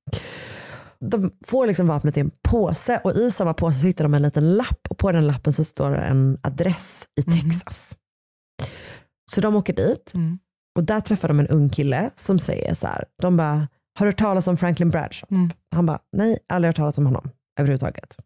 [1.09, 4.21] De får liksom vapnet i en påse och i samma påse så hittar de en
[4.21, 7.39] liten lapp och på den lappen så står det en adress i Mhm.
[7.51, 7.95] Texas.
[9.31, 10.39] Så de åker dit Mm.
[10.77, 13.67] och där träffar de en ung kille som säger så här, de bara,
[13.99, 15.35] har du hört talas om Franklin Bradshaw?
[15.35, 15.49] Mm.
[15.75, 18.17] Han bara, nej, aldrig hört talas om honom överhuvudtaget.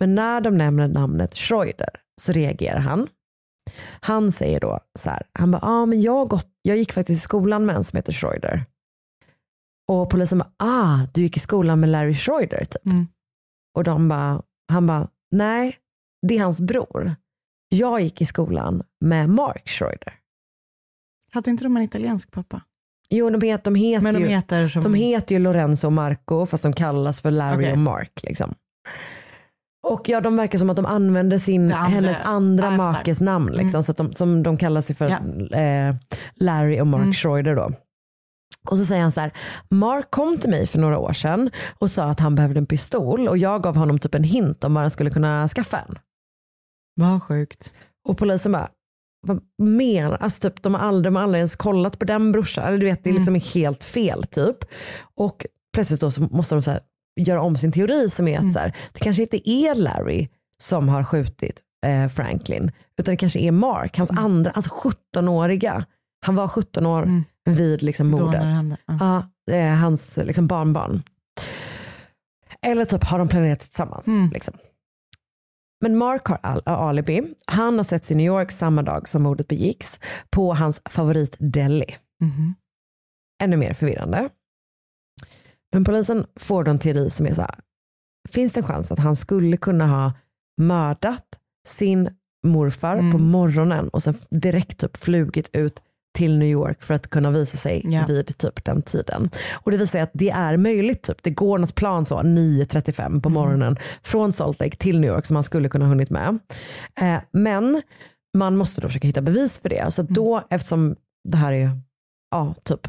[0.00, 1.88] Men när de nämner namnet Schroeder
[2.20, 3.08] så reagerar han.
[4.00, 7.22] Han säger då så här, han bara, ah, men jag, gått, jag gick faktiskt i
[7.22, 8.64] skolan med en som heter Schroeder.
[9.88, 12.86] Och polisen bara, ah, du gick i skolan med Larry Schroeder typ.
[12.86, 13.06] Mm.
[13.76, 15.76] Och de bara, han bara, nej,
[16.26, 17.14] det är hans bror.
[17.68, 20.14] Jag gick i skolan med Mark Schroeder.
[21.32, 22.60] Hade inte de en italiensk pappa?
[23.08, 24.82] Jo, de heter, de heter, Men de ju, heter som...
[24.82, 27.72] de heter ju Lorenzo och Marco fast de kallas för Larry Okej.
[27.72, 28.20] och Mark.
[28.22, 28.54] Liksom.
[29.88, 33.52] Och ja, de verkar som att de använder sin, andra- hennes andra makes namn.
[33.52, 33.82] Liksom, Mm.
[33.82, 35.58] så att de, som de kallar sig för Ja.
[35.58, 35.96] eh,
[36.40, 37.14] Larry och Mark Mm.
[37.14, 37.54] Schroeder.
[37.56, 37.70] Då.
[38.70, 39.32] Och så säger han så här,
[39.70, 43.28] Mark kom till mig för några år sedan och sa att han behövde en pistol
[43.28, 45.98] och jag gav honom typ en hint om var han skulle kunna skaffa en.
[47.00, 47.72] Vad sjukt.
[48.08, 48.68] Och polisen bara,
[49.26, 52.64] vad menar Alltså typ, de, har aldrig, de har aldrig ens kollat på den brorsan.
[52.64, 54.56] Eller du vet, det är liksom helt fel typ.
[55.14, 56.80] Och plötsligt då så måste de så här,
[57.20, 60.88] göra om sin teori som är att så här, det kanske inte är Larry som
[60.88, 62.72] har skjutit eh, Franklin.
[62.98, 64.70] Utan det kanske är Mark, hans andra, alltså
[65.14, 65.84] 17-åriga.
[66.26, 67.24] Han var 17 år Mm.
[67.46, 68.40] Vid liksom mordet.
[68.40, 68.76] det hände.
[68.86, 69.26] Ja.
[69.50, 71.02] Ja, hans liksom barnbarn.
[72.66, 74.06] Eller typ har de planerat tillsammans.
[74.06, 74.30] Mm.
[74.30, 74.54] Liksom.
[75.80, 77.34] Men Mark har al- alibi.
[77.46, 81.86] Han har setts i New York samma dag som mordet begicks på hans favoritdeli.
[82.20, 82.54] Mhm.
[83.42, 84.28] Ännu mer förvirrande.
[85.72, 87.60] Men polisen får då en teori som är så här.
[88.28, 90.12] Finns det en chans att han skulle kunna ha
[90.62, 91.26] mördat
[91.68, 92.10] sin
[92.46, 93.12] morfar Mm.
[93.12, 95.82] på morgonen och sen direkt typ flugit ut
[96.16, 98.04] till New York för att kunna visa sig Ja.
[98.08, 99.30] vid typ den tiden.
[99.52, 101.02] Och det vill säga att det är möjligt.
[101.02, 101.22] Typ.
[101.22, 103.32] Det går något plan så 9.35 på Mm.
[103.32, 106.38] morgonen från Salt Lake till New York som han skulle kunna ha hunnit med.
[107.00, 107.82] Eh, men
[108.38, 109.90] man måste då försöka hitta bevis för det.
[109.94, 110.96] Så då, eftersom
[111.28, 111.70] det här är
[112.30, 112.80] ja, typ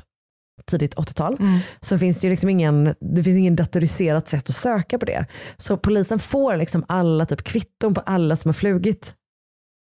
[0.66, 1.60] tidigt 80-tal, Mm.
[1.82, 5.26] så finns det ju liksom ingen, det finns ingen datoriserat sätt att söka på det.
[5.58, 9.14] Så polisen får liksom alla typ kvitton på alla som har flugit.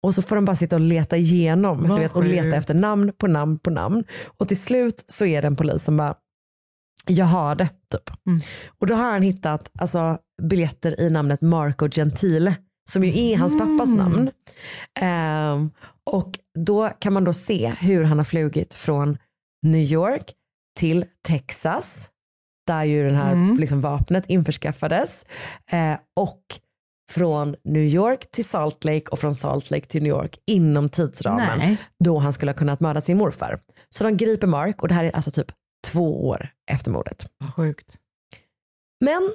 [0.02, 3.26] Och så får de bara sitta och leta igenom vet, och leta efter namn på
[3.26, 4.04] namn på namn.
[4.38, 6.14] Och till slut så är det en polis som bara,
[7.06, 8.10] jag har det typ.
[8.26, 8.40] Mm.
[8.78, 12.54] Och då har han hittat alltså, biljetter i namnet Marco Gentile
[12.90, 13.96] som ju är hans pappas Mm.
[13.96, 14.30] namn.
[15.00, 15.70] Ehm,
[16.10, 19.18] och då kan man då se hur han har flugit från
[19.62, 20.32] New York
[20.78, 22.10] till Texas
[22.66, 23.56] där ju den här Mm.
[23.56, 25.24] liksom, vapnet införskaffades
[25.72, 26.42] eh, och
[27.10, 31.58] från New York till Salt Lake och från Salt Lake till New York inom tidsramen
[31.58, 31.76] Nej.
[32.04, 33.60] då han skulle ha kunnat mörda sin morfar.
[33.88, 35.52] Så de griper Mark och det här är alltså typ
[35.86, 37.26] två år efter mordet.
[37.38, 37.96] Vad sjukt.
[39.04, 39.34] Men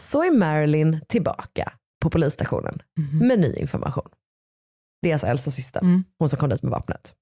[0.00, 3.28] så är Marilyn tillbaka på polisstationen Mhm.
[3.28, 4.08] med ny information.
[5.02, 6.04] Det är alltså äldsta syster, Mm.
[6.18, 7.14] hon som kom dit med vapnet.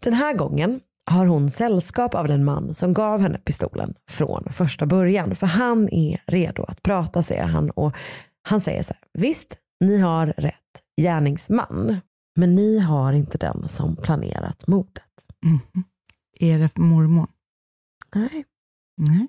[0.00, 4.86] Den här gången har hon sällskap av den man som gav henne pistolen från första
[4.86, 5.36] början.
[5.36, 7.92] För han är redo att prata säger han och
[8.48, 11.96] han säger så här, visst ni har rätt gärningsman
[12.38, 15.02] men ni har inte den som planerat mordet.
[15.44, 15.84] Mhm.
[16.40, 17.26] Är det mormor?
[18.14, 18.44] Nej.
[18.96, 19.26] Nej.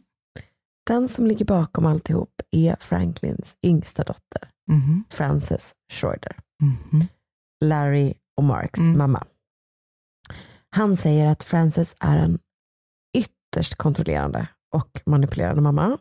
[0.88, 5.04] Den som ligger bakom alltihop är Franklins yngsta dotter, Mhm.
[5.10, 6.36] Frances Schroeder.
[6.64, 7.02] Mhm.
[7.66, 8.98] Larry och Marks Mm.
[8.98, 9.26] mamma.
[10.78, 12.40] Han säger att Frances är en
[13.18, 15.98] ytterst kontrollerande och manipulerande mamma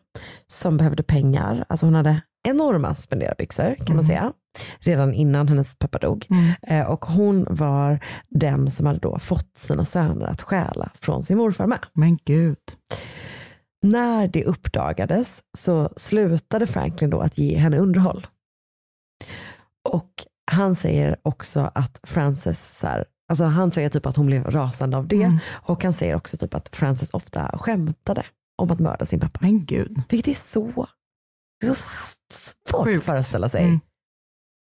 [0.46, 1.64] som behövde pengar.
[1.68, 4.06] Alltså hon hade enorma spenderbyxor kan man Mm.
[4.06, 4.32] säga.
[4.78, 6.26] Redan innan hennes pappa dog.
[6.30, 6.52] Mm.
[6.62, 11.38] Eh, och hon var den som hade då fått sina söner att stjäla från sin
[11.38, 11.84] morfar med.
[11.92, 12.58] Men gud.
[13.82, 18.26] När det uppdagades så slutade Franklin då att ge henne underhåll.
[19.88, 20.10] Och
[20.50, 24.96] han säger också att Frances, så här, alltså han säger typ att hon blev rasande
[24.96, 25.38] av det Mm.
[25.62, 28.26] och han säger också typ att Frances ofta skämtade
[28.62, 29.38] om att mörda sin pappa.
[29.42, 30.02] Men gud.
[30.08, 30.86] Vilket är så,
[31.60, 31.80] det är så
[32.68, 32.98] svårt Sjukt.
[32.98, 33.64] att föreställa sig.
[33.64, 33.80] Mm.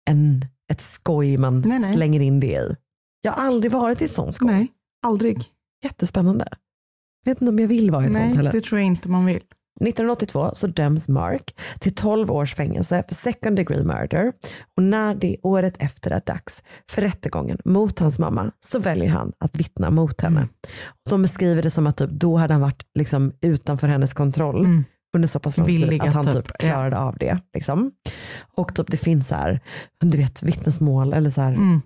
[0.10, 1.94] En, ett skoj man Nej, nej.
[1.94, 2.76] slänger in det i.
[3.22, 4.48] Jag har aldrig varit i ett sånt skoj.
[4.52, 4.68] Nej,
[5.06, 5.46] aldrig.
[5.84, 6.48] Jättespännande.
[7.24, 8.52] Jag vet inte om jag vill vara i ett sånt Nej, heller.
[8.52, 9.44] det tror jag inte man vill.
[9.82, 14.34] 1982 så döms Mark till 12 års fängelse för second degree murder
[14.78, 19.32] och när det året efter är dags för rättegången mot hans mamma så väljer han
[19.40, 20.38] att vittna mot henne.
[20.40, 20.50] Mm.
[21.10, 24.84] De beskriver det som att typ, då hade han varit liksom utanför hennes kontroll Mm.
[25.16, 26.56] under så pass lång tid att han typ, typ ja.
[26.58, 27.40] klarade av det.
[27.54, 27.92] Liksom.
[28.56, 29.60] Och typ, det finns så här,
[30.00, 31.82] du vet, vittnesmål eller så här, Mm.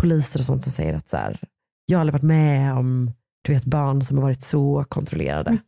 [0.00, 1.40] poliser och sånt som säger att så här,
[1.86, 3.10] jag har aldrig varit med om
[3.42, 5.58] du vet, barn som har varit så kontrollerade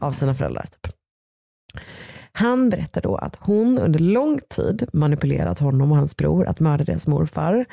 [0.00, 0.66] av sina föräldrar.
[0.66, 0.92] Typ.
[2.32, 6.84] Han berättar då att hon under lång tid manipulerat honom och hans bror att mörda
[6.84, 7.66] deras morfar.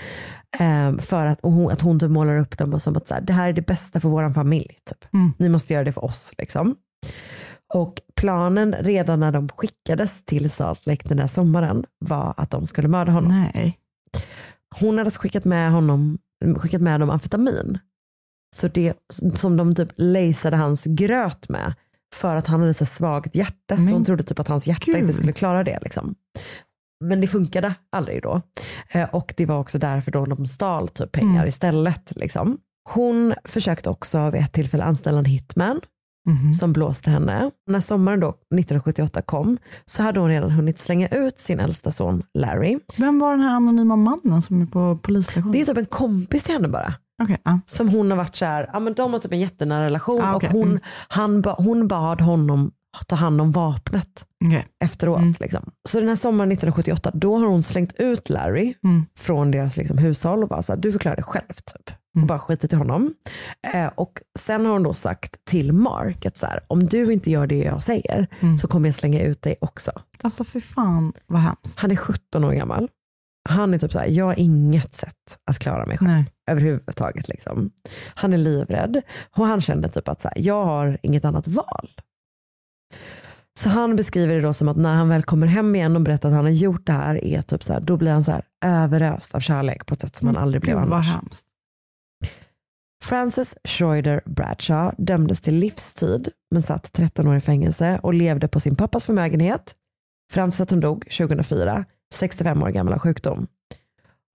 [0.60, 3.34] Eh, för att, hon, att hon typ målar upp dem som att så här, det
[3.34, 4.78] här är det bästa för vår familj.
[4.90, 5.14] Typ.
[5.14, 5.34] Mm.
[5.38, 6.32] Ni måste göra det för oss.
[6.38, 6.76] Liksom.
[7.74, 12.66] Och planen redan när de skickades till Salt Lake den där sommaren var att de
[12.66, 13.50] skulle mörda honom.
[13.54, 13.78] Nej.
[14.80, 16.18] Hon hade skickat med, honom,
[16.58, 17.78] skickat med dem amfetamin.
[18.56, 18.94] Så det
[19.36, 21.74] som de typ lejsade hans gröt med
[22.16, 23.76] för att han hade så svagt hjärta.
[23.76, 24.96] Men så hon trodde typ att hans hjärta gud.
[24.98, 25.80] inte skulle klara det.
[25.82, 26.16] Liksom.
[27.06, 28.42] Men det funkade aldrig då.
[28.90, 31.48] Eh, och det var också därför då de stal typ pengar Mm.
[31.48, 32.12] istället.
[32.16, 32.58] Liksom.
[32.90, 35.82] Hon försökte också vid ett tillfälle anställa en hitman
[36.30, 36.54] Mhm.
[36.54, 37.52] som blåste henne.
[37.70, 42.24] När sommaren då 1978 kom så hade hon redan hunnit slänga ut sin äldsta son
[42.34, 42.80] Larry.
[42.98, 45.52] Vem var den här anonyma mannen som är på polisstationen?
[45.52, 46.94] Det är typ en kompis till henne bara.
[47.24, 47.60] Okej, ja.
[47.66, 50.36] Som hon har varit så här, ja men de har typ en jättenära relation Ah,
[50.36, 50.50] okej.
[50.50, 50.80] och hon, Mm.
[51.08, 52.72] han, hon bad honom
[53.08, 54.68] ta hand om vapnet Okej.
[54.84, 55.18] efteråt.
[55.22, 55.34] Mm.
[55.40, 55.72] Liksom.
[55.90, 59.06] Så den här sommaren 1978 då har hon slängt ut Larry Mm.
[59.20, 61.90] från deras liksom, hushåll och bara så här, du förklarar det själv typ.
[61.90, 62.28] Och Mm.
[62.28, 63.14] bara skitit i honom.
[63.74, 67.32] Eh, och sen har hon då sagt till Mark att så här, om du inte
[67.32, 68.58] gör det jag säger Mm.
[68.58, 69.92] så kommer jag slänga ut dig också.
[70.24, 71.80] Alltså för fan vad hemskt.
[71.80, 72.90] Han är 17 år gammal.
[73.48, 76.26] Han är typ så här, jag har inget sätt att klara mig själv Nej.
[76.48, 77.28] överhuvudtaget.
[77.28, 77.72] Liksom.
[78.16, 79.02] Han är livrädd
[79.36, 81.90] och han känner typ att så här, jag har inget annat val.
[83.60, 86.30] Så han beskriver det då som att när han väl kommer hem igen och berättar
[86.30, 88.42] att han har gjort det här, är typ så här, då blir han så här
[88.66, 91.08] överöst av kärlek på ett sätt som han aldrig blev Gud annars.
[91.08, 91.46] hemskt.
[93.04, 98.60] Frances Schroeder Bradshaw dömdes till livstid men satt 13 år i fängelse och levde på
[98.60, 99.76] sin pappas förmögenhet
[100.32, 103.48] fram tills att hon dog 2004, 65 år gammal av sjukdom.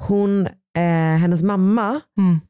[0.02, 2.40] Hon, eh, hennes mamma Mm.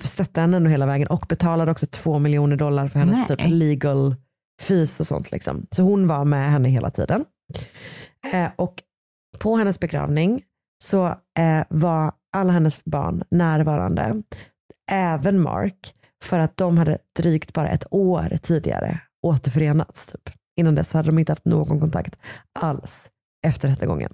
[0.00, 3.38] stötte henne ändå hela vägen och betalade också två miljoner dollar för hennes Nej.
[3.38, 4.16] typ legal
[4.62, 5.30] fees och sånt.
[5.32, 5.66] Liksom.
[5.70, 7.24] Så hon var med henne hela tiden.
[8.32, 8.82] Eh, och
[9.38, 10.42] på hennes begravning
[10.84, 11.06] så
[11.38, 14.22] eh, var alla hennes barn närvarande,
[14.90, 20.06] även Mark, för att de hade drygt bara ett år tidigare återförenats.
[20.06, 20.30] Typ.
[20.56, 22.16] Innan dess hade de inte haft någon kontakt
[22.60, 23.10] alls
[23.46, 24.12] efter rättegången.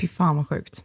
[0.00, 0.84] Fy fan vad sjukt.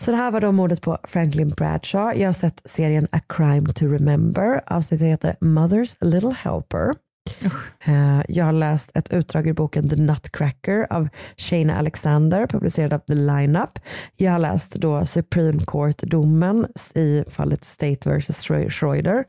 [0.00, 2.20] Så det här var då mordet på Franklin Bradshaw.
[2.20, 4.60] Jag har sett serien A Crime to Remember.
[4.66, 6.92] Avsnittet heter Mother's Little Helper.
[7.86, 12.98] Eh, Jag har läst ett utdrag ur boken The Nutcracker av Shana Alexander, publicerad av
[12.98, 13.78] The Lineup.
[14.16, 18.48] Jag har läst då Supreme Court-domen i fallet State vs.
[18.70, 19.24] Schroeder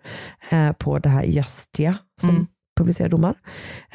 [0.52, 2.48] eh, på det här Justia som Mm.
[2.76, 3.36] Publicerar domar.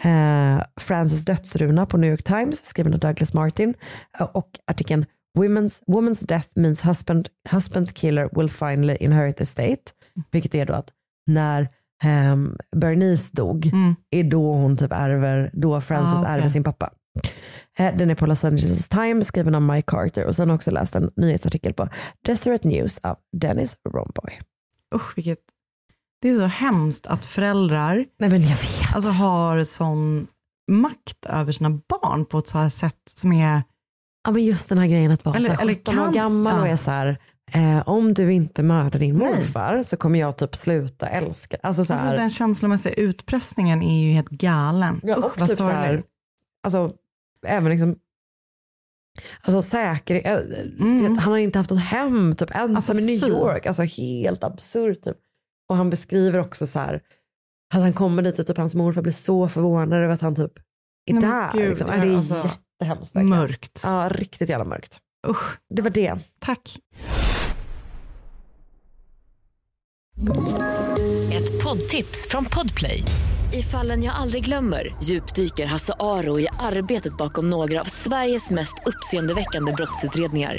[0.04, 3.74] Eh, Frances dödsruna på New York Times skriven av Douglas Martin
[4.20, 5.06] eh, och artikeln
[5.38, 9.78] Women's, woman's death means husband, husband's killer will finally inherit estate.
[10.30, 10.88] Vilket är då att
[11.26, 11.68] när
[12.04, 13.94] ehm, Bernice dog Mm.
[14.10, 16.34] är då hon typ ärver, då Frances Ah, okej.
[16.34, 16.90] ärver sin pappa.
[17.78, 20.58] Eh, Den är på Los Angeles Times skriven av Mike Carter och sen har jag
[20.58, 21.88] också läst en nyhetsartikel på
[22.26, 24.40] Deseret News av Dennis Romboy.
[24.94, 25.38] Usch, vilket...
[26.22, 28.94] Det är så hemskt att föräldrar Nej men jag vet.
[28.94, 30.26] alltså, har sån
[30.70, 33.62] makt över sina barn på ett så här sätt som är...
[34.24, 36.12] Ja men just den här grejen att vara Eller- så här eller 17 år kan-
[36.14, 36.72] gammal och ja.
[36.72, 37.18] är så här,
[37.52, 39.28] eh, om du inte mördar din Nej.
[39.36, 41.56] morfar så kommer jag typ sluta älska.
[41.62, 45.00] Alltså så här, Alltså, den känslomässiga utpressningen är ju helt galen.
[45.02, 46.02] Ja, Usch och vad typ så här,
[46.64, 46.92] alltså,
[47.46, 47.96] även liksom,
[49.42, 50.38] alltså säker, äh,
[50.80, 51.18] Mm.
[51.18, 53.28] han har inte haft något hem, typ ensam Alltså, i New.
[53.28, 55.02] York, alltså helt absurt.
[55.04, 55.16] Typ.
[55.70, 56.94] Och han beskriver också så här,
[57.74, 60.52] att han kommer dit och typ hans morfar blir så förvånad över att han typ
[61.10, 61.52] är Nej, där.
[61.52, 61.88] gud, liksom.
[61.88, 63.38] ja, det är alltså, jättehemskt verkligen.
[63.38, 63.80] Mörkt.
[63.84, 64.98] Ja, riktigt jävla mörkt.
[65.28, 66.18] Usch, Det var det.
[66.38, 66.76] tack.
[71.32, 73.02] Ett poddtips från Podplay.
[73.52, 78.74] I fallen jag aldrig glömmer djupdyker Hasse Aro i arbetet bakom några av Sveriges mest
[78.86, 80.58] uppseendeväckande brottsutredningar.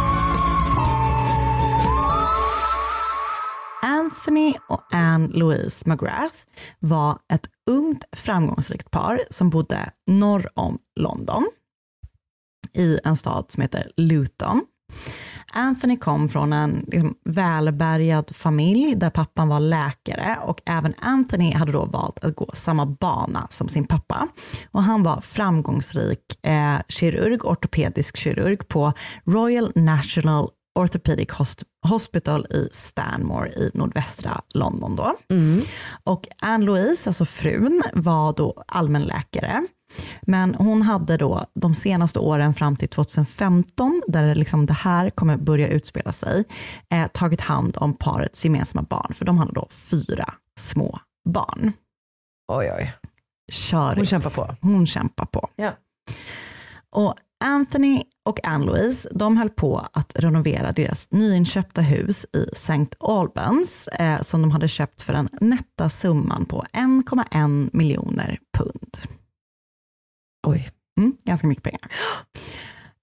[3.81, 6.37] Anthony och Anne-Louise McGrath
[6.79, 11.47] var ett ungt framgångsrikt par som bodde norr om London
[12.73, 14.65] i en stad som heter Luton.
[15.53, 21.71] Anthony kom från en liksom, välbärgad familj där pappan var läkare och även Anthony hade
[21.71, 24.27] då valt att gå samma bana som sin pappa.
[24.71, 28.93] Och han var framgångsrik eh, kirurg, ortopedisk kirurg på
[29.25, 34.95] Royal National Orthopedic Hosp- Hospital i Stanmore i nordvästra London.
[34.95, 35.15] Då.
[35.29, 35.61] Mm.
[36.03, 39.67] Och Anne-Louise, alltså frun, var då allmänläkare.
[40.21, 45.37] Men hon hade då de senaste åren fram till 2015, där liksom det här kommer
[45.37, 46.43] börja utspela sig,
[46.89, 50.99] eh, tagit hand om parets gemensamma barn, för de hade då fyra små
[51.29, 51.71] barn.
[52.51, 52.93] Oj, oj.
[53.51, 53.97] Körigt.
[53.97, 54.55] Hon kämpar på.
[54.61, 55.49] Hon kämpar på.
[55.55, 55.71] Ja.
[56.95, 62.87] Och Anthony och Anne-Louise, de höll på att renovera deras nyinköpta hus i St.
[62.99, 68.97] Albans, eh, som de hade köpt för den nätta summan på 1,1 miljoner pund.
[70.47, 70.69] Oj.
[70.99, 71.91] Mm, ganska mycket pengar.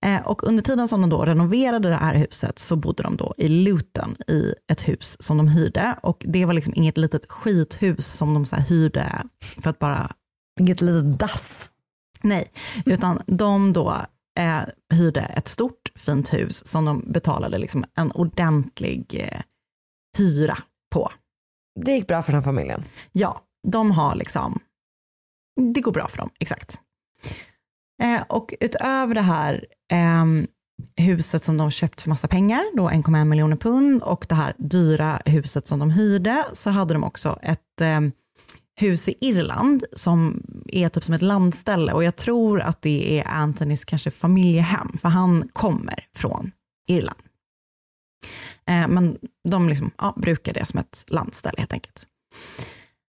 [0.04, 3.34] Eh, och under tiden som de då renoverade det här huset så bodde de då
[3.36, 5.96] i Luton i ett hus som de hyrde.
[6.02, 9.22] Och det var liksom inget litet skithus som de så hyrde
[9.62, 10.10] för att bara
[10.58, 11.70] Inget litet dass.
[12.22, 12.52] Nej,
[12.84, 14.06] utan de då
[14.38, 14.62] eh,
[14.94, 19.40] hyrde ett stort fint hus som de betalade liksom en ordentlig eh,
[20.18, 20.58] hyra
[20.94, 21.12] på.
[21.84, 22.84] Det gick bra för den familjen.
[23.12, 24.60] Ja, de har liksom,
[25.74, 26.78] det går bra för dem, exakt.
[28.02, 30.46] Eh, och utöver det här ehm,
[30.96, 35.22] huset som de köpt för massa pengar, då 1,1 miljoner pund, och det här dyra
[35.24, 38.12] huset som de hyrde, så hade de också ett ehm,
[38.80, 43.28] hus i Irland som är typ som ett landställe och jag tror att det är
[43.28, 46.52] Anthonys kanske familjehem, för han kommer från
[46.88, 47.18] Irland.
[48.66, 49.18] Eh, men
[49.48, 52.06] de liksom, ja, brukar det som ett landställe helt enkelt.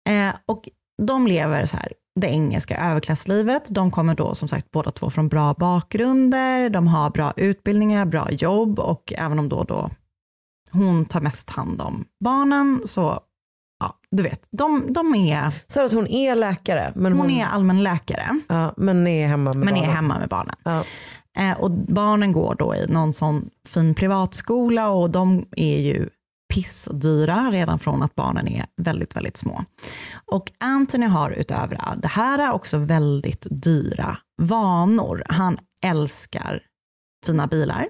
[0.09, 0.69] Eh, och
[1.03, 3.63] de lever så här, det engelska överklasslivet.
[3.69, 8.31] De kommer då som sagt båda två från bra bakgrunder, de har bra utbildningar, bra
[8.31, 9.91] jobb och även om då, då
[10.73, 13.21] hon tar mest hand om barnen så,
[13.81, 16.93] ja du vet, de, de är, Så att hon är läkare.
[16.97, 19.95] Men hon hon, är allmänläkare ja, men är hemma med men är barnen.
[19.95, 20.57] hemma med barnen.
[20.62, 20.85] Ja.
[21.39, 26.09] Eh, och barnen går då i någon sån fin privatskola och de är ju
[26.55, 29.64] pissdyra redan från att barnen är väldigt, väldigt små.
[30.24, 35.22] Och Anthony har utöver det här också väldigt dyra vanor.
[35.28, 36.62] Han älskar
[37.26, 37.89] fina bilar.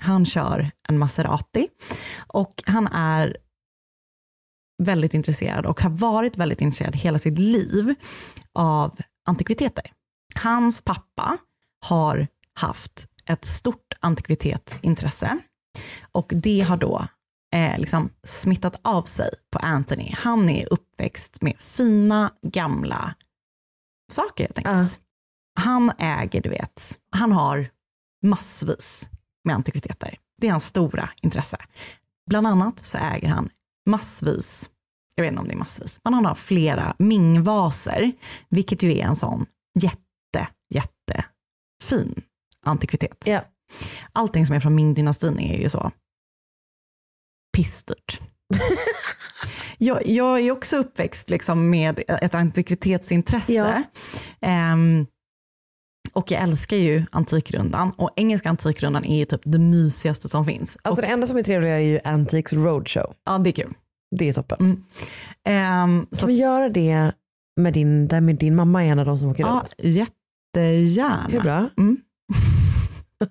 [0.00, 1.68] Han kör en Maserati
[2.26, 3.36] och han är
[4.82, 7.94] väldigt intresserad och har varit väldigt intresserad hela sitt liv
[8.52, 9.92] av antikviteter.
[10.34, 11.38] Hans pappa
[11.86, 15.38] har haft ett stort antikvitetsintresse
[16.12, 17.06] och det har då
[17.54, 20.14] eh, liksom smittat av sig på Anthony.
[20.16, 23.14] Han är uppväxt med fina gamla
[24.12, 25.00] saker helt enkelt.
[25.60, 27.68] Han äger, du vet, han har
[28.22, 29.08] massvis
[29.44, 30.18] med antikviteter.
[30.40, 31.56] Det är hans stora intresse.
[32.30, 33.48] Bland annat så äger han
[33.86, 34.70] massvis,
[35.14, 38.12] jag vet inte om det är massvis, men han har flera Ming-vaser,
[38.48, 39.46] vilket ju är en sån
[39.78, 41.24] jätte, jätte
[41.82, 42.22] fin
[42.62, 43.24] antikvitet.
[43.26, 43.44] Ja.
[44.12, 45.90] Allting som är från Ming-dynastin är ju så
[47.56, 48.20] pissdyrt.
[49.78, 53.52] jag, jag är också uppväxt liksom med ett antikvitetsintresse.
[53.52, 53.82] Ja.
[54.40, 55.06] Ehm,
[56.16, 60.78] och jag älskar ju Antikrundan och engelska Antikrundan är ju typ det mysigaste som finns.
[60.82, 63.14] Alltså och, det enda som är trevligare är ju Antiques Roadshow.
[63.26, 63.74] ja, det är kul.
[64.16, 64.84] Det är toppen.
[65.44, 66.06] Mm.
[66.12, 67.12] Så Kan vi göra det
[67.60, 69.74] med din, där med din mamma är en av de som åker ja, runt?
[69.78, 71.26] jättegärna.
[71.30, 71.68] Hur bra?
[71.78, 71.96] Mm.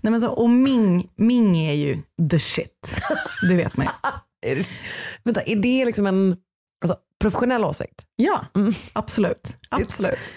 [0.00, 3.00] Nej, men så, och Ming, Ming är ju the shit.
[3.48, 3.86] Det vet man
[4.46, 4.64] ju.
[5.24, 6.36] Vänta, är det liksom en
[6.84, 8.06] alltså, professionell åsikt?
[8.16, 8.72] Ja, Mm.
[8.92, 9.58] absolut.
[9.68, 10.34] absolut.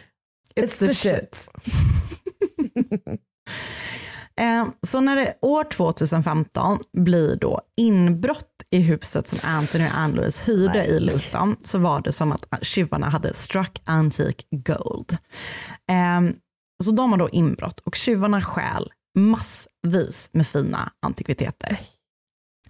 [0.58, 1.49] It's the shit.
[4.39, 10.41] Eh, Så när det år 2015 blir då inbrott i huset som Anthony och Anne-Louise
[10.45, 10.88] hyrde Nej.
[10.88, 15.18] i Luton så var det som att tjuvarna hade struck antique gold.
[15.89, 16.22] Eh,
[16.84, 21.80] Så de har då inbrott och tjuvarna stjäl massvis med fina antikviteter.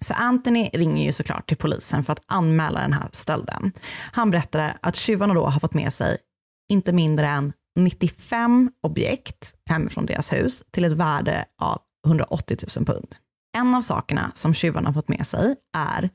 [0.02, 3.72] Så Anthony ringer ju såklart till polisen för att anmäla den här stölden.
[4.12, 6.18] Han berättar att tjuvarna då har fått med sig
[6.72, 13.15] inte mindre än 95 objekt hemifrån deras hus till ett värde av 180 000 pund.
[13.57, 16.09] En av sakerna som tjuvarna fått med sig är,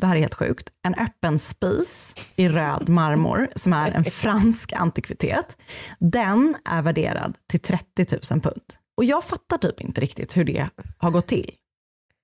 [0.00, 4.72] det här är helt sjukt, en öppen spis i röd marmor som är en fransk
[4.72, 5.56] antikvitet.
[5.98, 8.74] Den är värderad till 30 000 pund.
[8.96, 11.50] Och jag fattar typ inte riktigt hur det har gått till.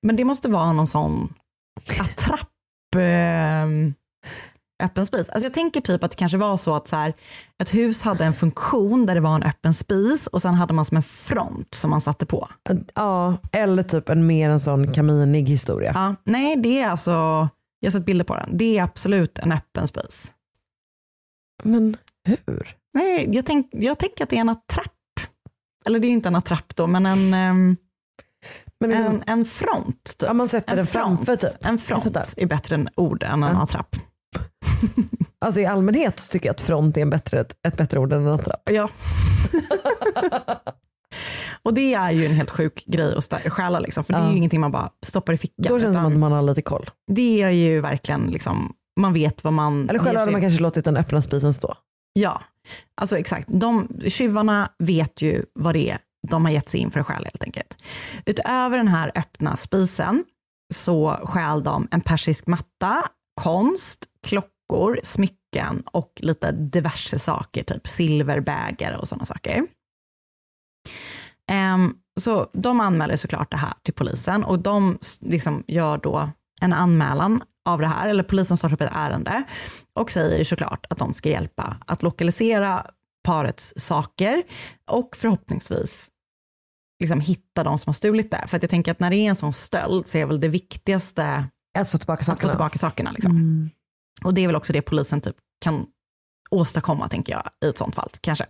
[0.03, 1.35] Men det måste vara någon sån
[2.01, 3.67] attrapp eh,
[4.83, 5.29] öppen spis.
[5.29, 7.15] Alltså jag tänker typ att det kanske var så att så här,
[7.63, 10.85] ett hus hade en funktion där det var en öppen spis och sen hade man
[10.85, 12.49] som en front som man satte på.
[12.95, 15.93] Ja, eller typ en mer en sån kaminig historia.
[15.95, 17.11] Ja, nej, det är alltså,
[17.81, 20.33] jag har sett bilder på den, det är absolut en öppen spis.
[21.65, 21.97] Men
[22.47, 22.77] hur?
[22.95, 24.91] Nej, jag, tänk, jag tänker att det är en attrapp.
[25.87, 27.35] Eller det är inte en attrapp då, men en...
[27.35, 27.77] ehm,
[28.81, 30.05] Men är En, en front.
[30.05, 30.23] Typ.
[30.29, 31.51] Ja, man sätter den framför typ.
[31.67, 33.63] En front är bättre än ord än en Ja.
[33.63, 33.97] attrapp.
[35.39, 38.13] Alltså i allmänhet så tycker jag att front är en bättre, ett, ett bättre ord
[38.13, 38.63] än en attrapp.
[38.65, 38.89] Ja.
[41.63, 44.37] och det är ju en helt sjuk grej att stjäla liksom, för det är ju
[44.37, 45.65] ingenting man bara stoppar i fickan.
[45.69, 46.91] Då känns det som att man har lite koll.
[47.07, 50.85] Det är ju verkligen liksom, man vet vad man Eller själv hade man kanske låtit
[50.85, 51.75] den öppna spisen stå.
[52.13, 52.43] Ja,
[53.01, 53.49] alltså exakt.
[53.51, 57.25] De, tjuvarna vet ju vad det är de har gett sig in för att stjäla
[57.25, 57.79] helt enkelt.
[58.27, 60.25] Utöver den här öppna spisen
[60.75, 63.09] så stjäl de en persisk matta,
[63.41, 64.07] konst,
[64.69, 69.67] klockor, smycken och lite diverse saker, typ silverbägare och sådana saker.
[71.51, 76.73] Ehm, så de anmäler såklart det här till polisen och de liksom gör då en
[76.73, 79.45] anmälan av det här, eller polisen startar upp ett ärende
[79.99, 82.87] och säger såklart att de ska hjälpa att lokalisera
[83.25, 84.43] parets saker
[84.91, 86.11] och förhoppningsvis
[87.01, 88.45] liksom hitta de som har stulit det.
[88.47, 90.49] För att jag tänker att när det är en sån stöld så är väl det
[90.49, 91.45] viktigaste
[91.79, 92.53] Att få tillbaka att få sakerna.
[92.53, 93.11] tillbaka sakerna.
[93.13, 93.31] Liksom.
[93.33, 93.71] Mm.
[94.25, 95.87] Och det är väl också det polisen typ kan
[96.51, 98.47] åstadkomma, tänker jag, i ett sånt fall, kanske.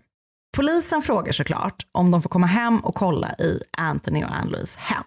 [0.57, 5.05] Polisen frågar såklart om de får komma hem och kolla i Anthony och Ann-Louise hem.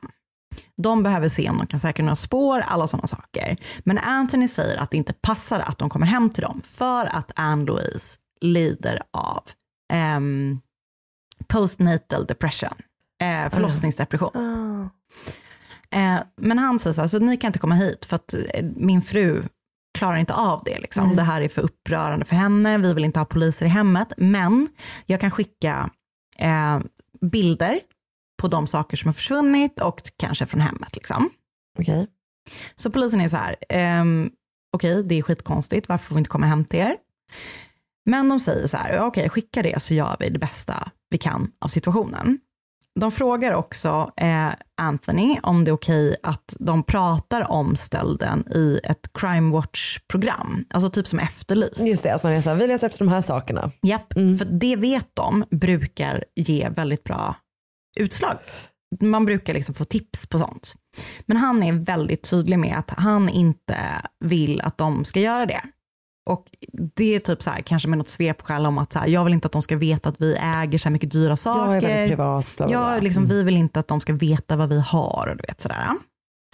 [0.78, 3.57] De behöver se om de kan säkra några spår, alla sådana saker.
[3.84, 7.32] Men Anthony säger att det inte passar att de kommer hem till dem för att
[7.36, 9.43] Ann-Louise lider av
[9.93, 10.59] ehm,
[11.47, 12.78] postnatal depression,
[13.22, 14.32] eh, förlossningsdepression.
[14.36, 14.89] Ah.
[15.97, 18.65] Eh, men han säger så här, så ni kan inte komma hit för att eh,
[18.76, 19.43] min fru
[19.98, 20.80] klarar inte av det.
[20.80, 21.16] Liksom.
[21.16, 24.14] Det här är för upprörande för henne, vi vill inte ha poliser i hemmet.
[24.18, 24.68] Men
[25.06, 25.89] jag kan skicka
[26.38, 26.80] eh,
[27.22, 27.80] bilder
[28.41, 30.95] på de saker som har försvunnit och kanske från hemmet.
[30.95, 31.30] Liksom.
[31.80, 32.08] Okej.
[32.76, 34.30] Så polisen är så här, ehm,
[34.74, 36.95] okej det är skitkonstigt, varför får vi inte komma hem till er?
[38.06, 41.52] Men de säger så här, okej skicka det så gör vi det bästa vi kan
[41.60, 42.39] av situationen.
[43.00, 44.50] De frågar också eh,
[44.82, 50.89] Anthony om det är okej att de pratar om stölden i ett crime watch-program, alltså
[50.89, 51.88] typ som Efterlyst.
[51.88, 53.72] Just det, att man är så här, vi letar efter de här sakerna.
[53.82, 57.36] Japp, för det vet de brukar ge väldigt bra
[58.00, 58.38] utslag.
[59.02, 60.76] Man brukar liksom få tips på sånt.
[61.26, 63.78] Men han är väldigt tydlig med att han inte
[64.26, 65.62] vill att de ska göra det.
[66.28, 66.45] Och
[66.95, 69.34] det är typ så här, kanske med något svepskäl om att så här, jag vill
[69.34, 71.73] inte att de ska veta att vi äger så här mycket dyra saker.
[71.73, 72.53] Jag är väldigt privat.
[72.57, 72.93] Bla, bla, bla.
[72.95, 75.61] Ja, liksom, vi vill inte att de ska veta vad vi har och du vet
[75.61, 75.88] sådär.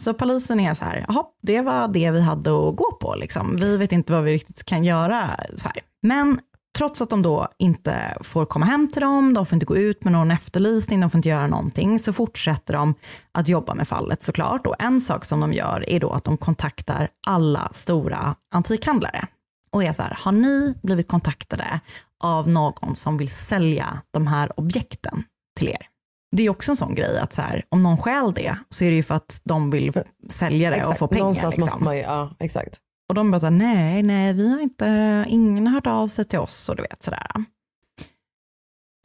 [0.01, 3.57] Så polisen är så här, jaha, det var det vi hade att gå på liksom.
[3.57, 5.77] Vi vet inte vad vi riktigt kan göra så här.
[6.01, 6.39] Men
[6.77, 10.03] trots att de då inte får komma hem till dem, de får inte gå ut
[10.03, 12.95] med någon efterlysning, de får inte göra någonting, så fortsätter de
[13.31, 14.67] att jobba med fallet såklart.
[14.67, 19.27] Och en sak som de gör är då att de kontaktar alla stora antikhandlare
[19.73, 21.79] och är så här, har ni blivit kontaktade
[22.19, 25.23] av någon som vill sälja de här objekten
[25.57, 25.87] till er?
[26.31, 28.89] Det är också en sån grej att så här, om någon stjäl det så är
[28.89, 29.93] det ju för att de vill
[30.29, 31.19] sälja det och Exakt, få pengar.
[31.19, 31.69] Någonstans liksom.
[31.69, 32.79] måste man ju, ja exakt.
[33.09, 36.25] Och de bara så här, nej, nej, vi har inte, ingen har hört av sig
[36.25, 37.27] till oss och du vet sådär.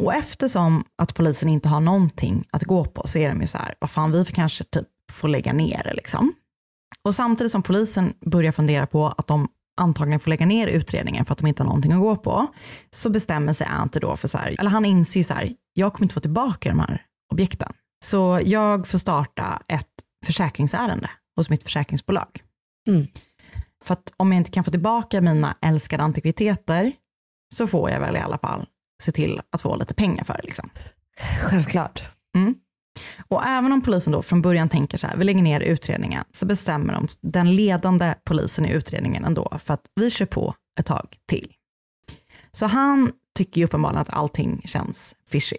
[0.03, 3.59] Och eftersom att polisen inte har någonting att gå på så är de ju så
[3.59, 6.33] här, vad fan, vi kanske typ får lägga ner det liksom.
[7.03, 9.49] Och samtidigt som polisen börjar fundera på att de
[9.79, 12.47] antagligen får lägga ner utredningen för att de inte har någonting att gå på,
[12.91, 15.93] så bestämmer sig Ante då för så här, eller han inser ju så här, jag
[15.93, 17.03] kommer inte få tillbaka de här
[17.33, 17.73] objekten.
[18.05, 19.87] Så jag får starta ett
[20.27, 22.43] försäkringsärende hos mitt försäkringsbolag.
[22.89, 23.07] Mm.
[23.85, 26.93] För att om jag inte kan få tillbaka mina älskade antikviteter
[27.55, 28.67] så får jag väl i alla fall
[29.03, 30.43] se till att få lite pengar för det.
[30.43, 30.71] Liksom.
[31.41, 32.09] Självklart.
[33.29, 36.47] Och även om polisen då från början tänker så här, vi lägger ner utredningen, så
[36.47, 41.17] bestämmer de den ledande polisen i utredningen ändå för att vi kör på ett tag
[41.29, 41.53] till.
[42.53, 45.59] Så han tycker ju uppenbarligen att allting känns fishy.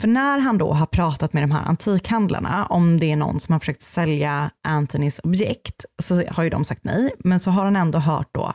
[0.00, 3.52] För när han då har pratat med de här antikhandlarna, om det är någon som
[3.52, 7.14] har försökt sälja Anthonys objekt, så har ju de sagt nej.
[7.18, 8.52] Men så har han ändå hört då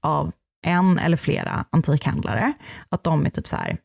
[0.00, 0.32] av
[0.66, 2.52] en eller flera antikhandlare
[2.88, 3.76] att de är typ så här,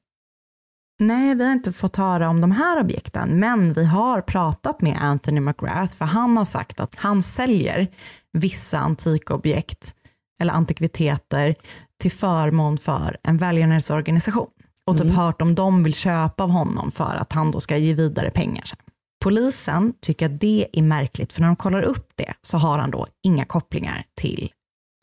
[0.99, 4.97] nej vi har inte fått höra om de här objekten, men vi har pratat med
[5.01, 7.87] Anthony McGrath, för han har sagt att han säljer
[8.33, 9.95] vissa antikobjekt
[10.39, 11.55] eller antikviteter
[12.01, 14.49] till förmån för en välgörenhetsorganisation
[14.85, 17.93] och typ hört om de vill köpa av honom för att han då ska ge
[17.93, 18.77] vidare pengar sen.
[19.23, 22.91] Polisen tycker att det är märkligt för när de kollar upp det så har han
[22.91, 24.51] då inga kopplingar till,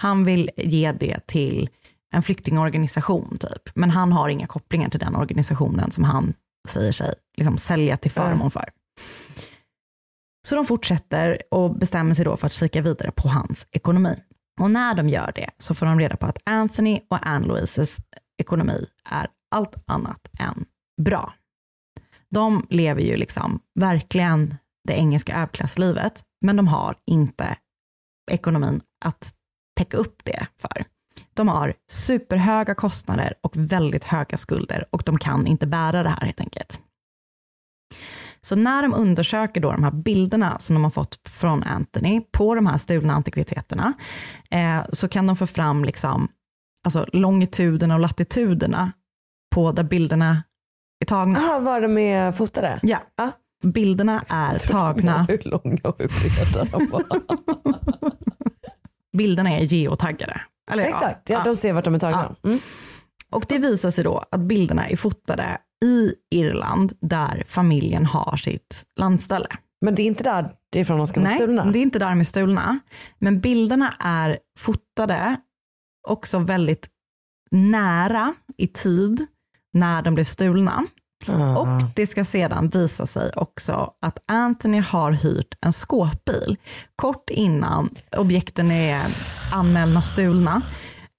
[0.02, 1.68] han vill ge det till
[2.12, 6.34] en flyktingorganisation typ, men han har inga kopplingar till den organisationen som han
[6.68, 8.68] säger sig liksom sälja till förmån för.
[10.48, 14.16] Så de fortsätter och bestämmer sig då för att kika vidare på hans ekonomi.
[14.60, 17.96] Och när de gör det så får de reda på att Anthony och Ann-Louises
[18.38, 20.64] ekonomi är allt annat än
[21.02, 21.34] bra.
[22.30, 24.54] De lever ju liksom verkligen
[24.88, 27.56] det engelska överklasslivet, men de har inte
[28.30, 29.34] ekonomin att
[29.76, 30.84] täcka upp det för.
[31.34, 36.26] De har superhöga kostnader och väldigt höga skulder och de kan inte bära det här
[36.26, 36.80] helt enkelt.
[38.40, 42.54] Så när de undersöker då de här bilderna som de har fått från Anthony på
[42.54, 43.92] de här stulna antikviteterna
[44.50, 46.28] eh, så kan de få fram liksom,
[46.84, 48.92] alltså longituderna och latituderna
[49.54, 50.42] på där bilderna
[51.00, 51.38] är tagna.
[51.40, 52.80] Jaha, var de är fotade?
[52.82, 53.02] Ja.
[53.16, 53.30] Ja.
[53.64, 57.04] Bilderna är tagna, Hur långa och hur breda de var.
[59.16, 60.40] bilderna är geotaggade.
[60.72, 62.34] Eller, Exakt, ja, de ser vart de är tagna.
[62.44, 62.58] Mm.
[63.30, 68.82] Och det visar sig då att bilderna är fotade i Irland där familjen har sitt
[68.96, 69.48] landställe.
[69.80, 71.64] Men det är inte där därifrån de ska vara Nej, stulna?
[71.64, 72.78] det är inte där de är stulna.
[73.18, 75.36] Men bilderna är fotade
[76.08, 76.88] också väldigt
[77.50, 79.26] nära i tid
[79.72, 80.86] när de blev stulna.
[81.28, 81.56] Ah.
[81.58, 86.56] Och det ska sedan visa sig också att Anthony har hyrt en skåpbil
[86.96, 89.06] kort innan objekten är
[89.52, 90.62] anmälda stulna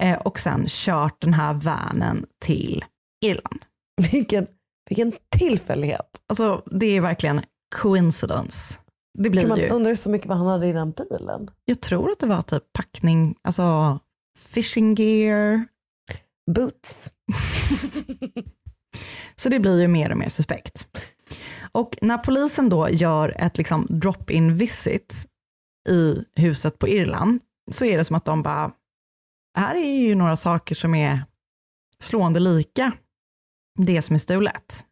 [0.01, 2.85] eh, och sen kört den här vanen till
[3.25, 3.61] Irland.
[4.11, 4.47] Vilken,
[4.89, 6.09] vilken tillfällighet.
[6.29, 7.41] Alltså det är verkligen
[7.81, 8.75] coincidence.
[9.19, 9.69] Det blir Kan man ju.
[9.69, 11.49] undra så mycket vad han hade i den bilen?
[11.65, 13.99] Jag tror att det var typ packning, alltså
[14.53, 15.65] fishing gear.
[16.51, 17.11] Boots.
[19.36, 20.88] Så det blir ju mer och mer suspekt.
[21.71, 25.27] Och när polisen då gör ett liksom drop-in visit
[25.89, 27.39] i huset på Irland
[27.71, 28.71] så är det som att de bara,
[29.57, 31.25] här är ju några saker som är
[31.99, 32.91] slående lika
[33.79, 34.86] det som är stulet.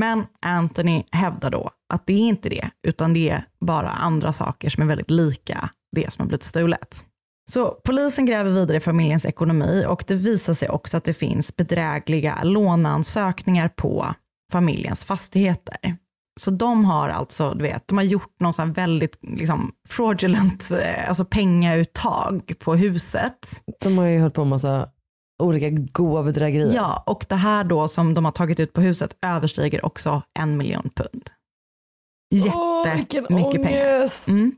[0.00, 4.70] Men Anthony hävdar då att det är inte det, utan det är bara andra saker
[4.70, 7.04] som är väldigt lika det som har blivit stulet.
[7.50, 11.56] Så polisen gräver vidare i familjens ekonomi och det visar sig också att det finns
[11.56, 14.06] bedrägliga låneansökningar på
[14.52, 15.96] familjens fastigheter.
[16.40, 21.08] Så de har alltså, du vet, de har gjort någon sån väldigt liksom, fraudulent eh,
[21.08, 23.62] alltså pengauttag på huset.
[23.80, 24.88] De har ju hållit på med massa
[25.42, 26.74] olika goa bedrägerier.
[26.74, 30.56] Ja, och det här då som de har tagit ut på huset överstiger också en
[30.56, 31.30] miljon pund.
[32.34, 33.28] Jättemycket
[33.62, 33.98] pengar.
[33.98, 34.28] ångest.
[34.28, 34.52] Mm.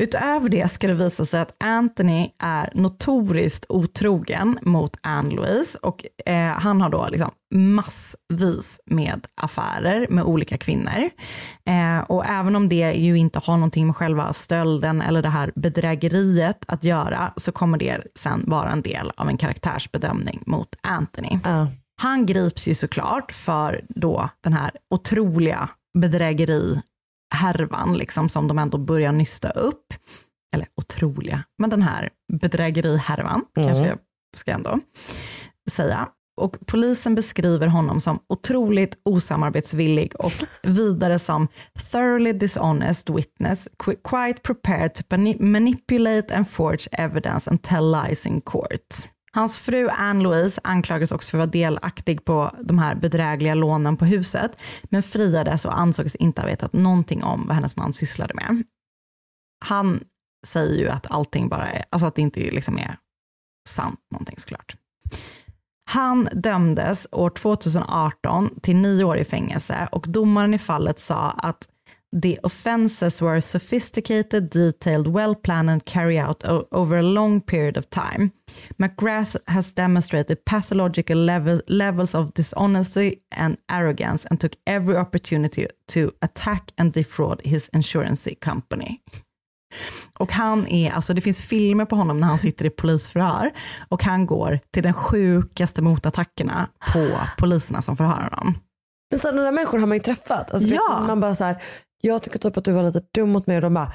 [0.00, 6.52] Utöver det ska det visa sig att Anthony är notoriskt otrogen mot Anne-Louise och eh,
[6.52, 11.10] han har då liksom massvis med affärer med olika kvinnor.
[11.66, 15.52] Eh, och även om det ju inte har någonting med själva stölden eller det här
[15.56, 21.38] bedrägeriet att göra så kommer det sen vara en del av en karaktärsbedömning mot Anthony.
[21.44, 21.68] Ja.
[22.02, 26.80] Han grips ju såklart för då den här otroliga bedrägeri
[27.34, 29.94] härvan liksom som de ändå börjar nysta upp.
[30.54, 33.68] Eller otroliga, men den här bedrägerihärvan Mm.
[33.68, 33.98] kanske jag
[34.36, 34.78] ska ändå
[35.70, 36.08] säga.
[36.40, 41.48] Och polisen beskriver honom som otroligt osamarbetsvillig och vidare som
[41.90, 48.26] thoroughly dishonest witness, qu- quite prepared to mani- manipulate and forge evidence and tell lies
[48.26, 49.08] in court.
[49.32, 54.04] Hans fru Ann-Louise anklagades också för att vara delaktig på de här bedrägliga lånen på
[54.04, 54.52] huset,
[54.82, 58.62] men friades och ansågs inte ha vetat någonting om vad hennes man sysslade med.
[59.64, 60.00] Han
[60.46, 62.96] säger ju att allting bara är, alltså att det inte liksom är
[63.68, 64.76] sant någonting såklart.
[65.84, 71.68] Han dömdes år 2018 till nio år i fängelse och domaren i fallet sa att
[72.12, 77.88] the offenses were sophisticated, detailed, well planned and carried out over a long period of
[77.90, 78.30] time.
[78.78, 86.10] McGrath has demonstrated pathological level, levels of dishonesty and arrogance and took every opportunity to
[86.22, 89.00] attack and defraud his insurance company.
[90.18, 93.50] Och han är, alltså det finns filmer på honom när han sitter i polisförhör
[93.88, 98.54] och han går till den sjukaste motattackerna på poliserna som förhör honom.
[99.10, 100.50] Men sådana där människor har man ju träffat.
[100.50, 101.04] Alltså, Ja.
[101.06, 101.62] man bara så här,
[102.00, 103.92] jag tycker typ att du var lite dum mot mig och de bara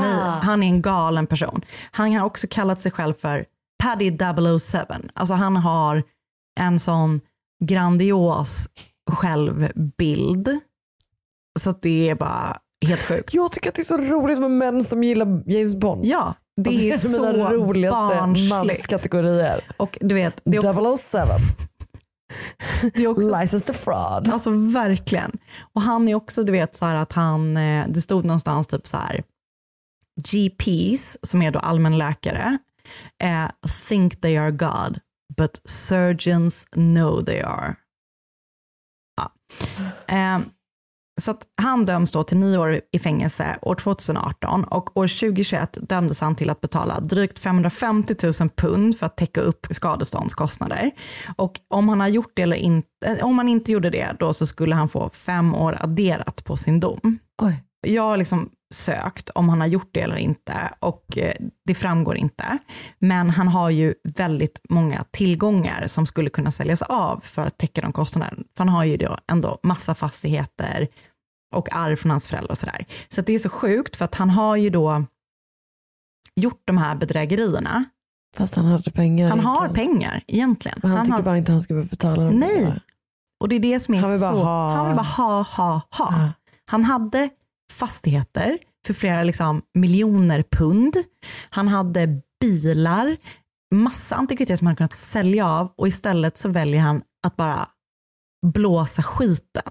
[0.00, 1.64] nej, han är en galen person.
[1.90, 3.44] Han har också kallat sig själv för
[3.82, 4.10] Paddy
[4.58, 4.78] 007.
[5.14, 6.02] Alltså han har
[6.60, 7.20] en sån
[7.64, 8.68] grandios
[9.10, 10.48] självbild.
[11.60, 13.34] Så att det är bara helt sjukt.
[13.34, 16.04] Jag tycker att det är så roligt med män som gillar James Bond.
[16.04, 18.50] Ja, det Alltså, är av mina så roligaste barnsligt.
[18.50, 19.60] manskategorier.
[19.76, 21.18] Och du vet, det är också, 007,
[22.94, 24.28] det är också License to Fraud.
[24.28, 25.38] Alltså verkligen.
[25.72, 28.86] Och han är också, du vet, så här att han, eh, det stod någonstans typ
[28.86, 29.22] så här,
[30.20, 32.58] GPs, som är då allmänläkare,
[33.22, 33.50] eh,
[33.88, 35.00] think they are God,
[35.36, 37.76] but surgeons know they are.
[39.16, 39.32] Ja.
[40.06, 40.40] Eh,
[41.20, 45.78] så att han döms då till nio år i fängelse år 2018 och år 2021
[45.80, 50.90] dömdes han till att betala drygt 550 000 pund för att täcka upp skadeståndskostnader.
[51.36, 54.46] Och om han har gjort det eller inte, om han inte gjorde det då så
[54.46, 57.18] skulle han få fem år adderat på sin dom.
[57.42, 57.64] Oj.
[57.86, 61.34] Jag har liksom sökt om han har gjort det eller inte och eh,
[61.64, 62.58] det framgår inte.
[62.98, 67.80] Men han har ju väldigt många tillgångar som skulle kunna säljas av för att täcka
[67.80, 68.42] de kostnaderna.
[68.56, 70.88] För han har ju då ändå massa fastigheter
[71.54, 72.86] och arv från hans föräldrar och sådär.
[73.08, 75.04] Så att det är så sjukt för att han har ju då
[76.36, 77.84] gjort de här bedrägerierna.
[78.36, 79.30] Fast han hade pengar.
[79.30, 79.88] Han har egentligen.
[79.98, 80.78] pengar egentligen.
[80.82, 82.34] Men han, tycker har, bara inte han ska behöva betala dem.
[82.40, 82.80] Nej.
[83.40, 85.42] Och det är det som är Han vill så, bara ha- han vill bara ha,
[85.42, 86.08] ha, ha.
[86.10, 86.32] Ja.
[86.72, 87.28] Han hade
[87.72, 90.96] fastigheter för flera liksom, miljoner pund.
[91.50, 93.16] Han hade bilar,
[93.74, 97.68] massa antikviteter som han kunnat sälja av och istället så väljer han att bara
[98.46, 99.70] blåsa skiten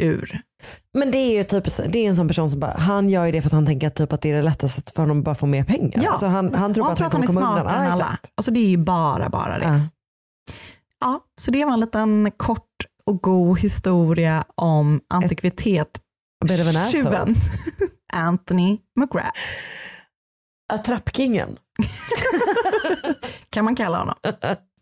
[0.00, 0.40] ur.
[0.94, 3.32] Men det är ju typ, det är en sån person som bara, han gör ju
[3.32, 5.34] det för att han tänker typ att det är det lättaste för honom att bara
[5.34, 6.02] få mer pengar.
[6.04, 6.10] Ja.
[6.10, 8.18] Alltså han, han tror han tror att han är kommer komma smartare än alla.
[8.34, 9.64] Alltså det är ju bara, bara det.
[9.64, 9.80] Ja.
[11.00, 16.00] Ja, så det var en liten kort och god historia om antikvitet.
[16.92, 17.34] Tjuven
[18.12, 19.38] Anthony McGrath
[20.72, 21.58] Attrappkingen.
[23.50, 24.14] kan man kalla honom.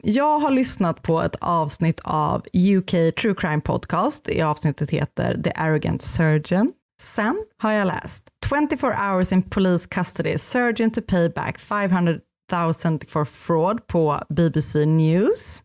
[0.02, 4.28] Jag har lyssnat på ett avsnitt av UK True Crime Podcast.
[4.28, 6.72] I avsnittet heter The Arrogant Surgeon.
[7.02, 12.20] Sen har jag läst 24 hours in police custody, surgeon to pay back 500
[12.52, 12.72] 000
[13.08, 15.62] for fraud på BBC News.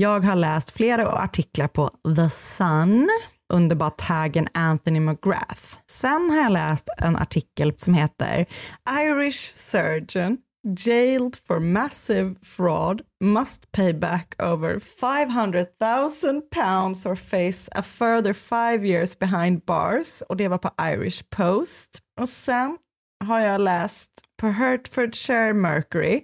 [0.00, 3.08] Jag har läst flera artiklar på The Sun
[3.52, 5.78] under bara taggen Anthony McGrath.
[5.90, 8.46] Sen har jag läst en artikel som heter
[8.90, 10.38] Irish surgeon
[10.86, 18.88] jailed for massive fraud must pay back over 500,000 pounds or face a further five
[18.88, 20.22] years behind bars.
[20.28, 21.90] Och det var på Irish Post.
[22.20, 22.78] Och sen
[23.24, 26.22] har jag läst på Hertfordshire Mercury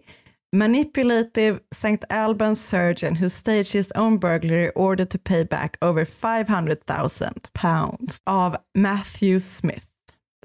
[0.53, 2.05] Manipulative St.
[2.09, 8.57] Albans surgeon who staged his own burglary ordered to pay back over 500,000 pounds av
[8.79, 9.83] Matthew Smith.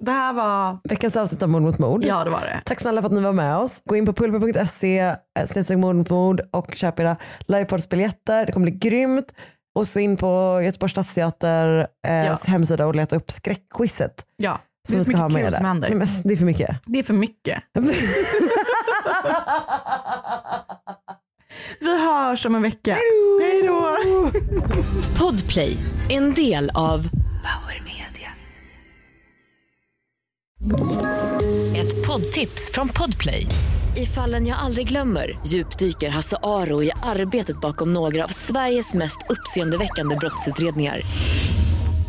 [0.01, 2.03] Det här var, Veckans avsnitt av Mord mot mord.
[2.03, 2.61] ja det var det.
[2.65, 3.81] Tack snälla för att ni var med oss.
[3.85, 8.45] Gå in på pulper.se snedstreck mord mot mord och köp era livepoddsbiljetter.
[8.45, 9.33] Det kommer bli grymt.
[9.75, 12.37] Och så in på Göteborgs stadsteaters Ja.
[12.47, 14.25] hemsida och leta upp skräckquizet.
[14.37, 15.89] Ja, det är så mycket kul som händer.
[15.89, 16.77] Nej, men Det är för mycket.
[16.85, 17.63] Det är för mycket.
[21.79, 22.97] Vi hörs om en vecka.
[23.41, 23.97] Hej då!
[25.19, 25.77] Podplay,
[26.09, 28.29] en del av Power Media.
[31.75, 33.47] Ett poddtips från Podplay.
[33.97, 39.17] I fallen jag aldrig glömmer djupdyker Hasse Aro i arbetet bakom några av Sveriges mest
[39.29, 41.01] uppseendeväckande brottsutredningar.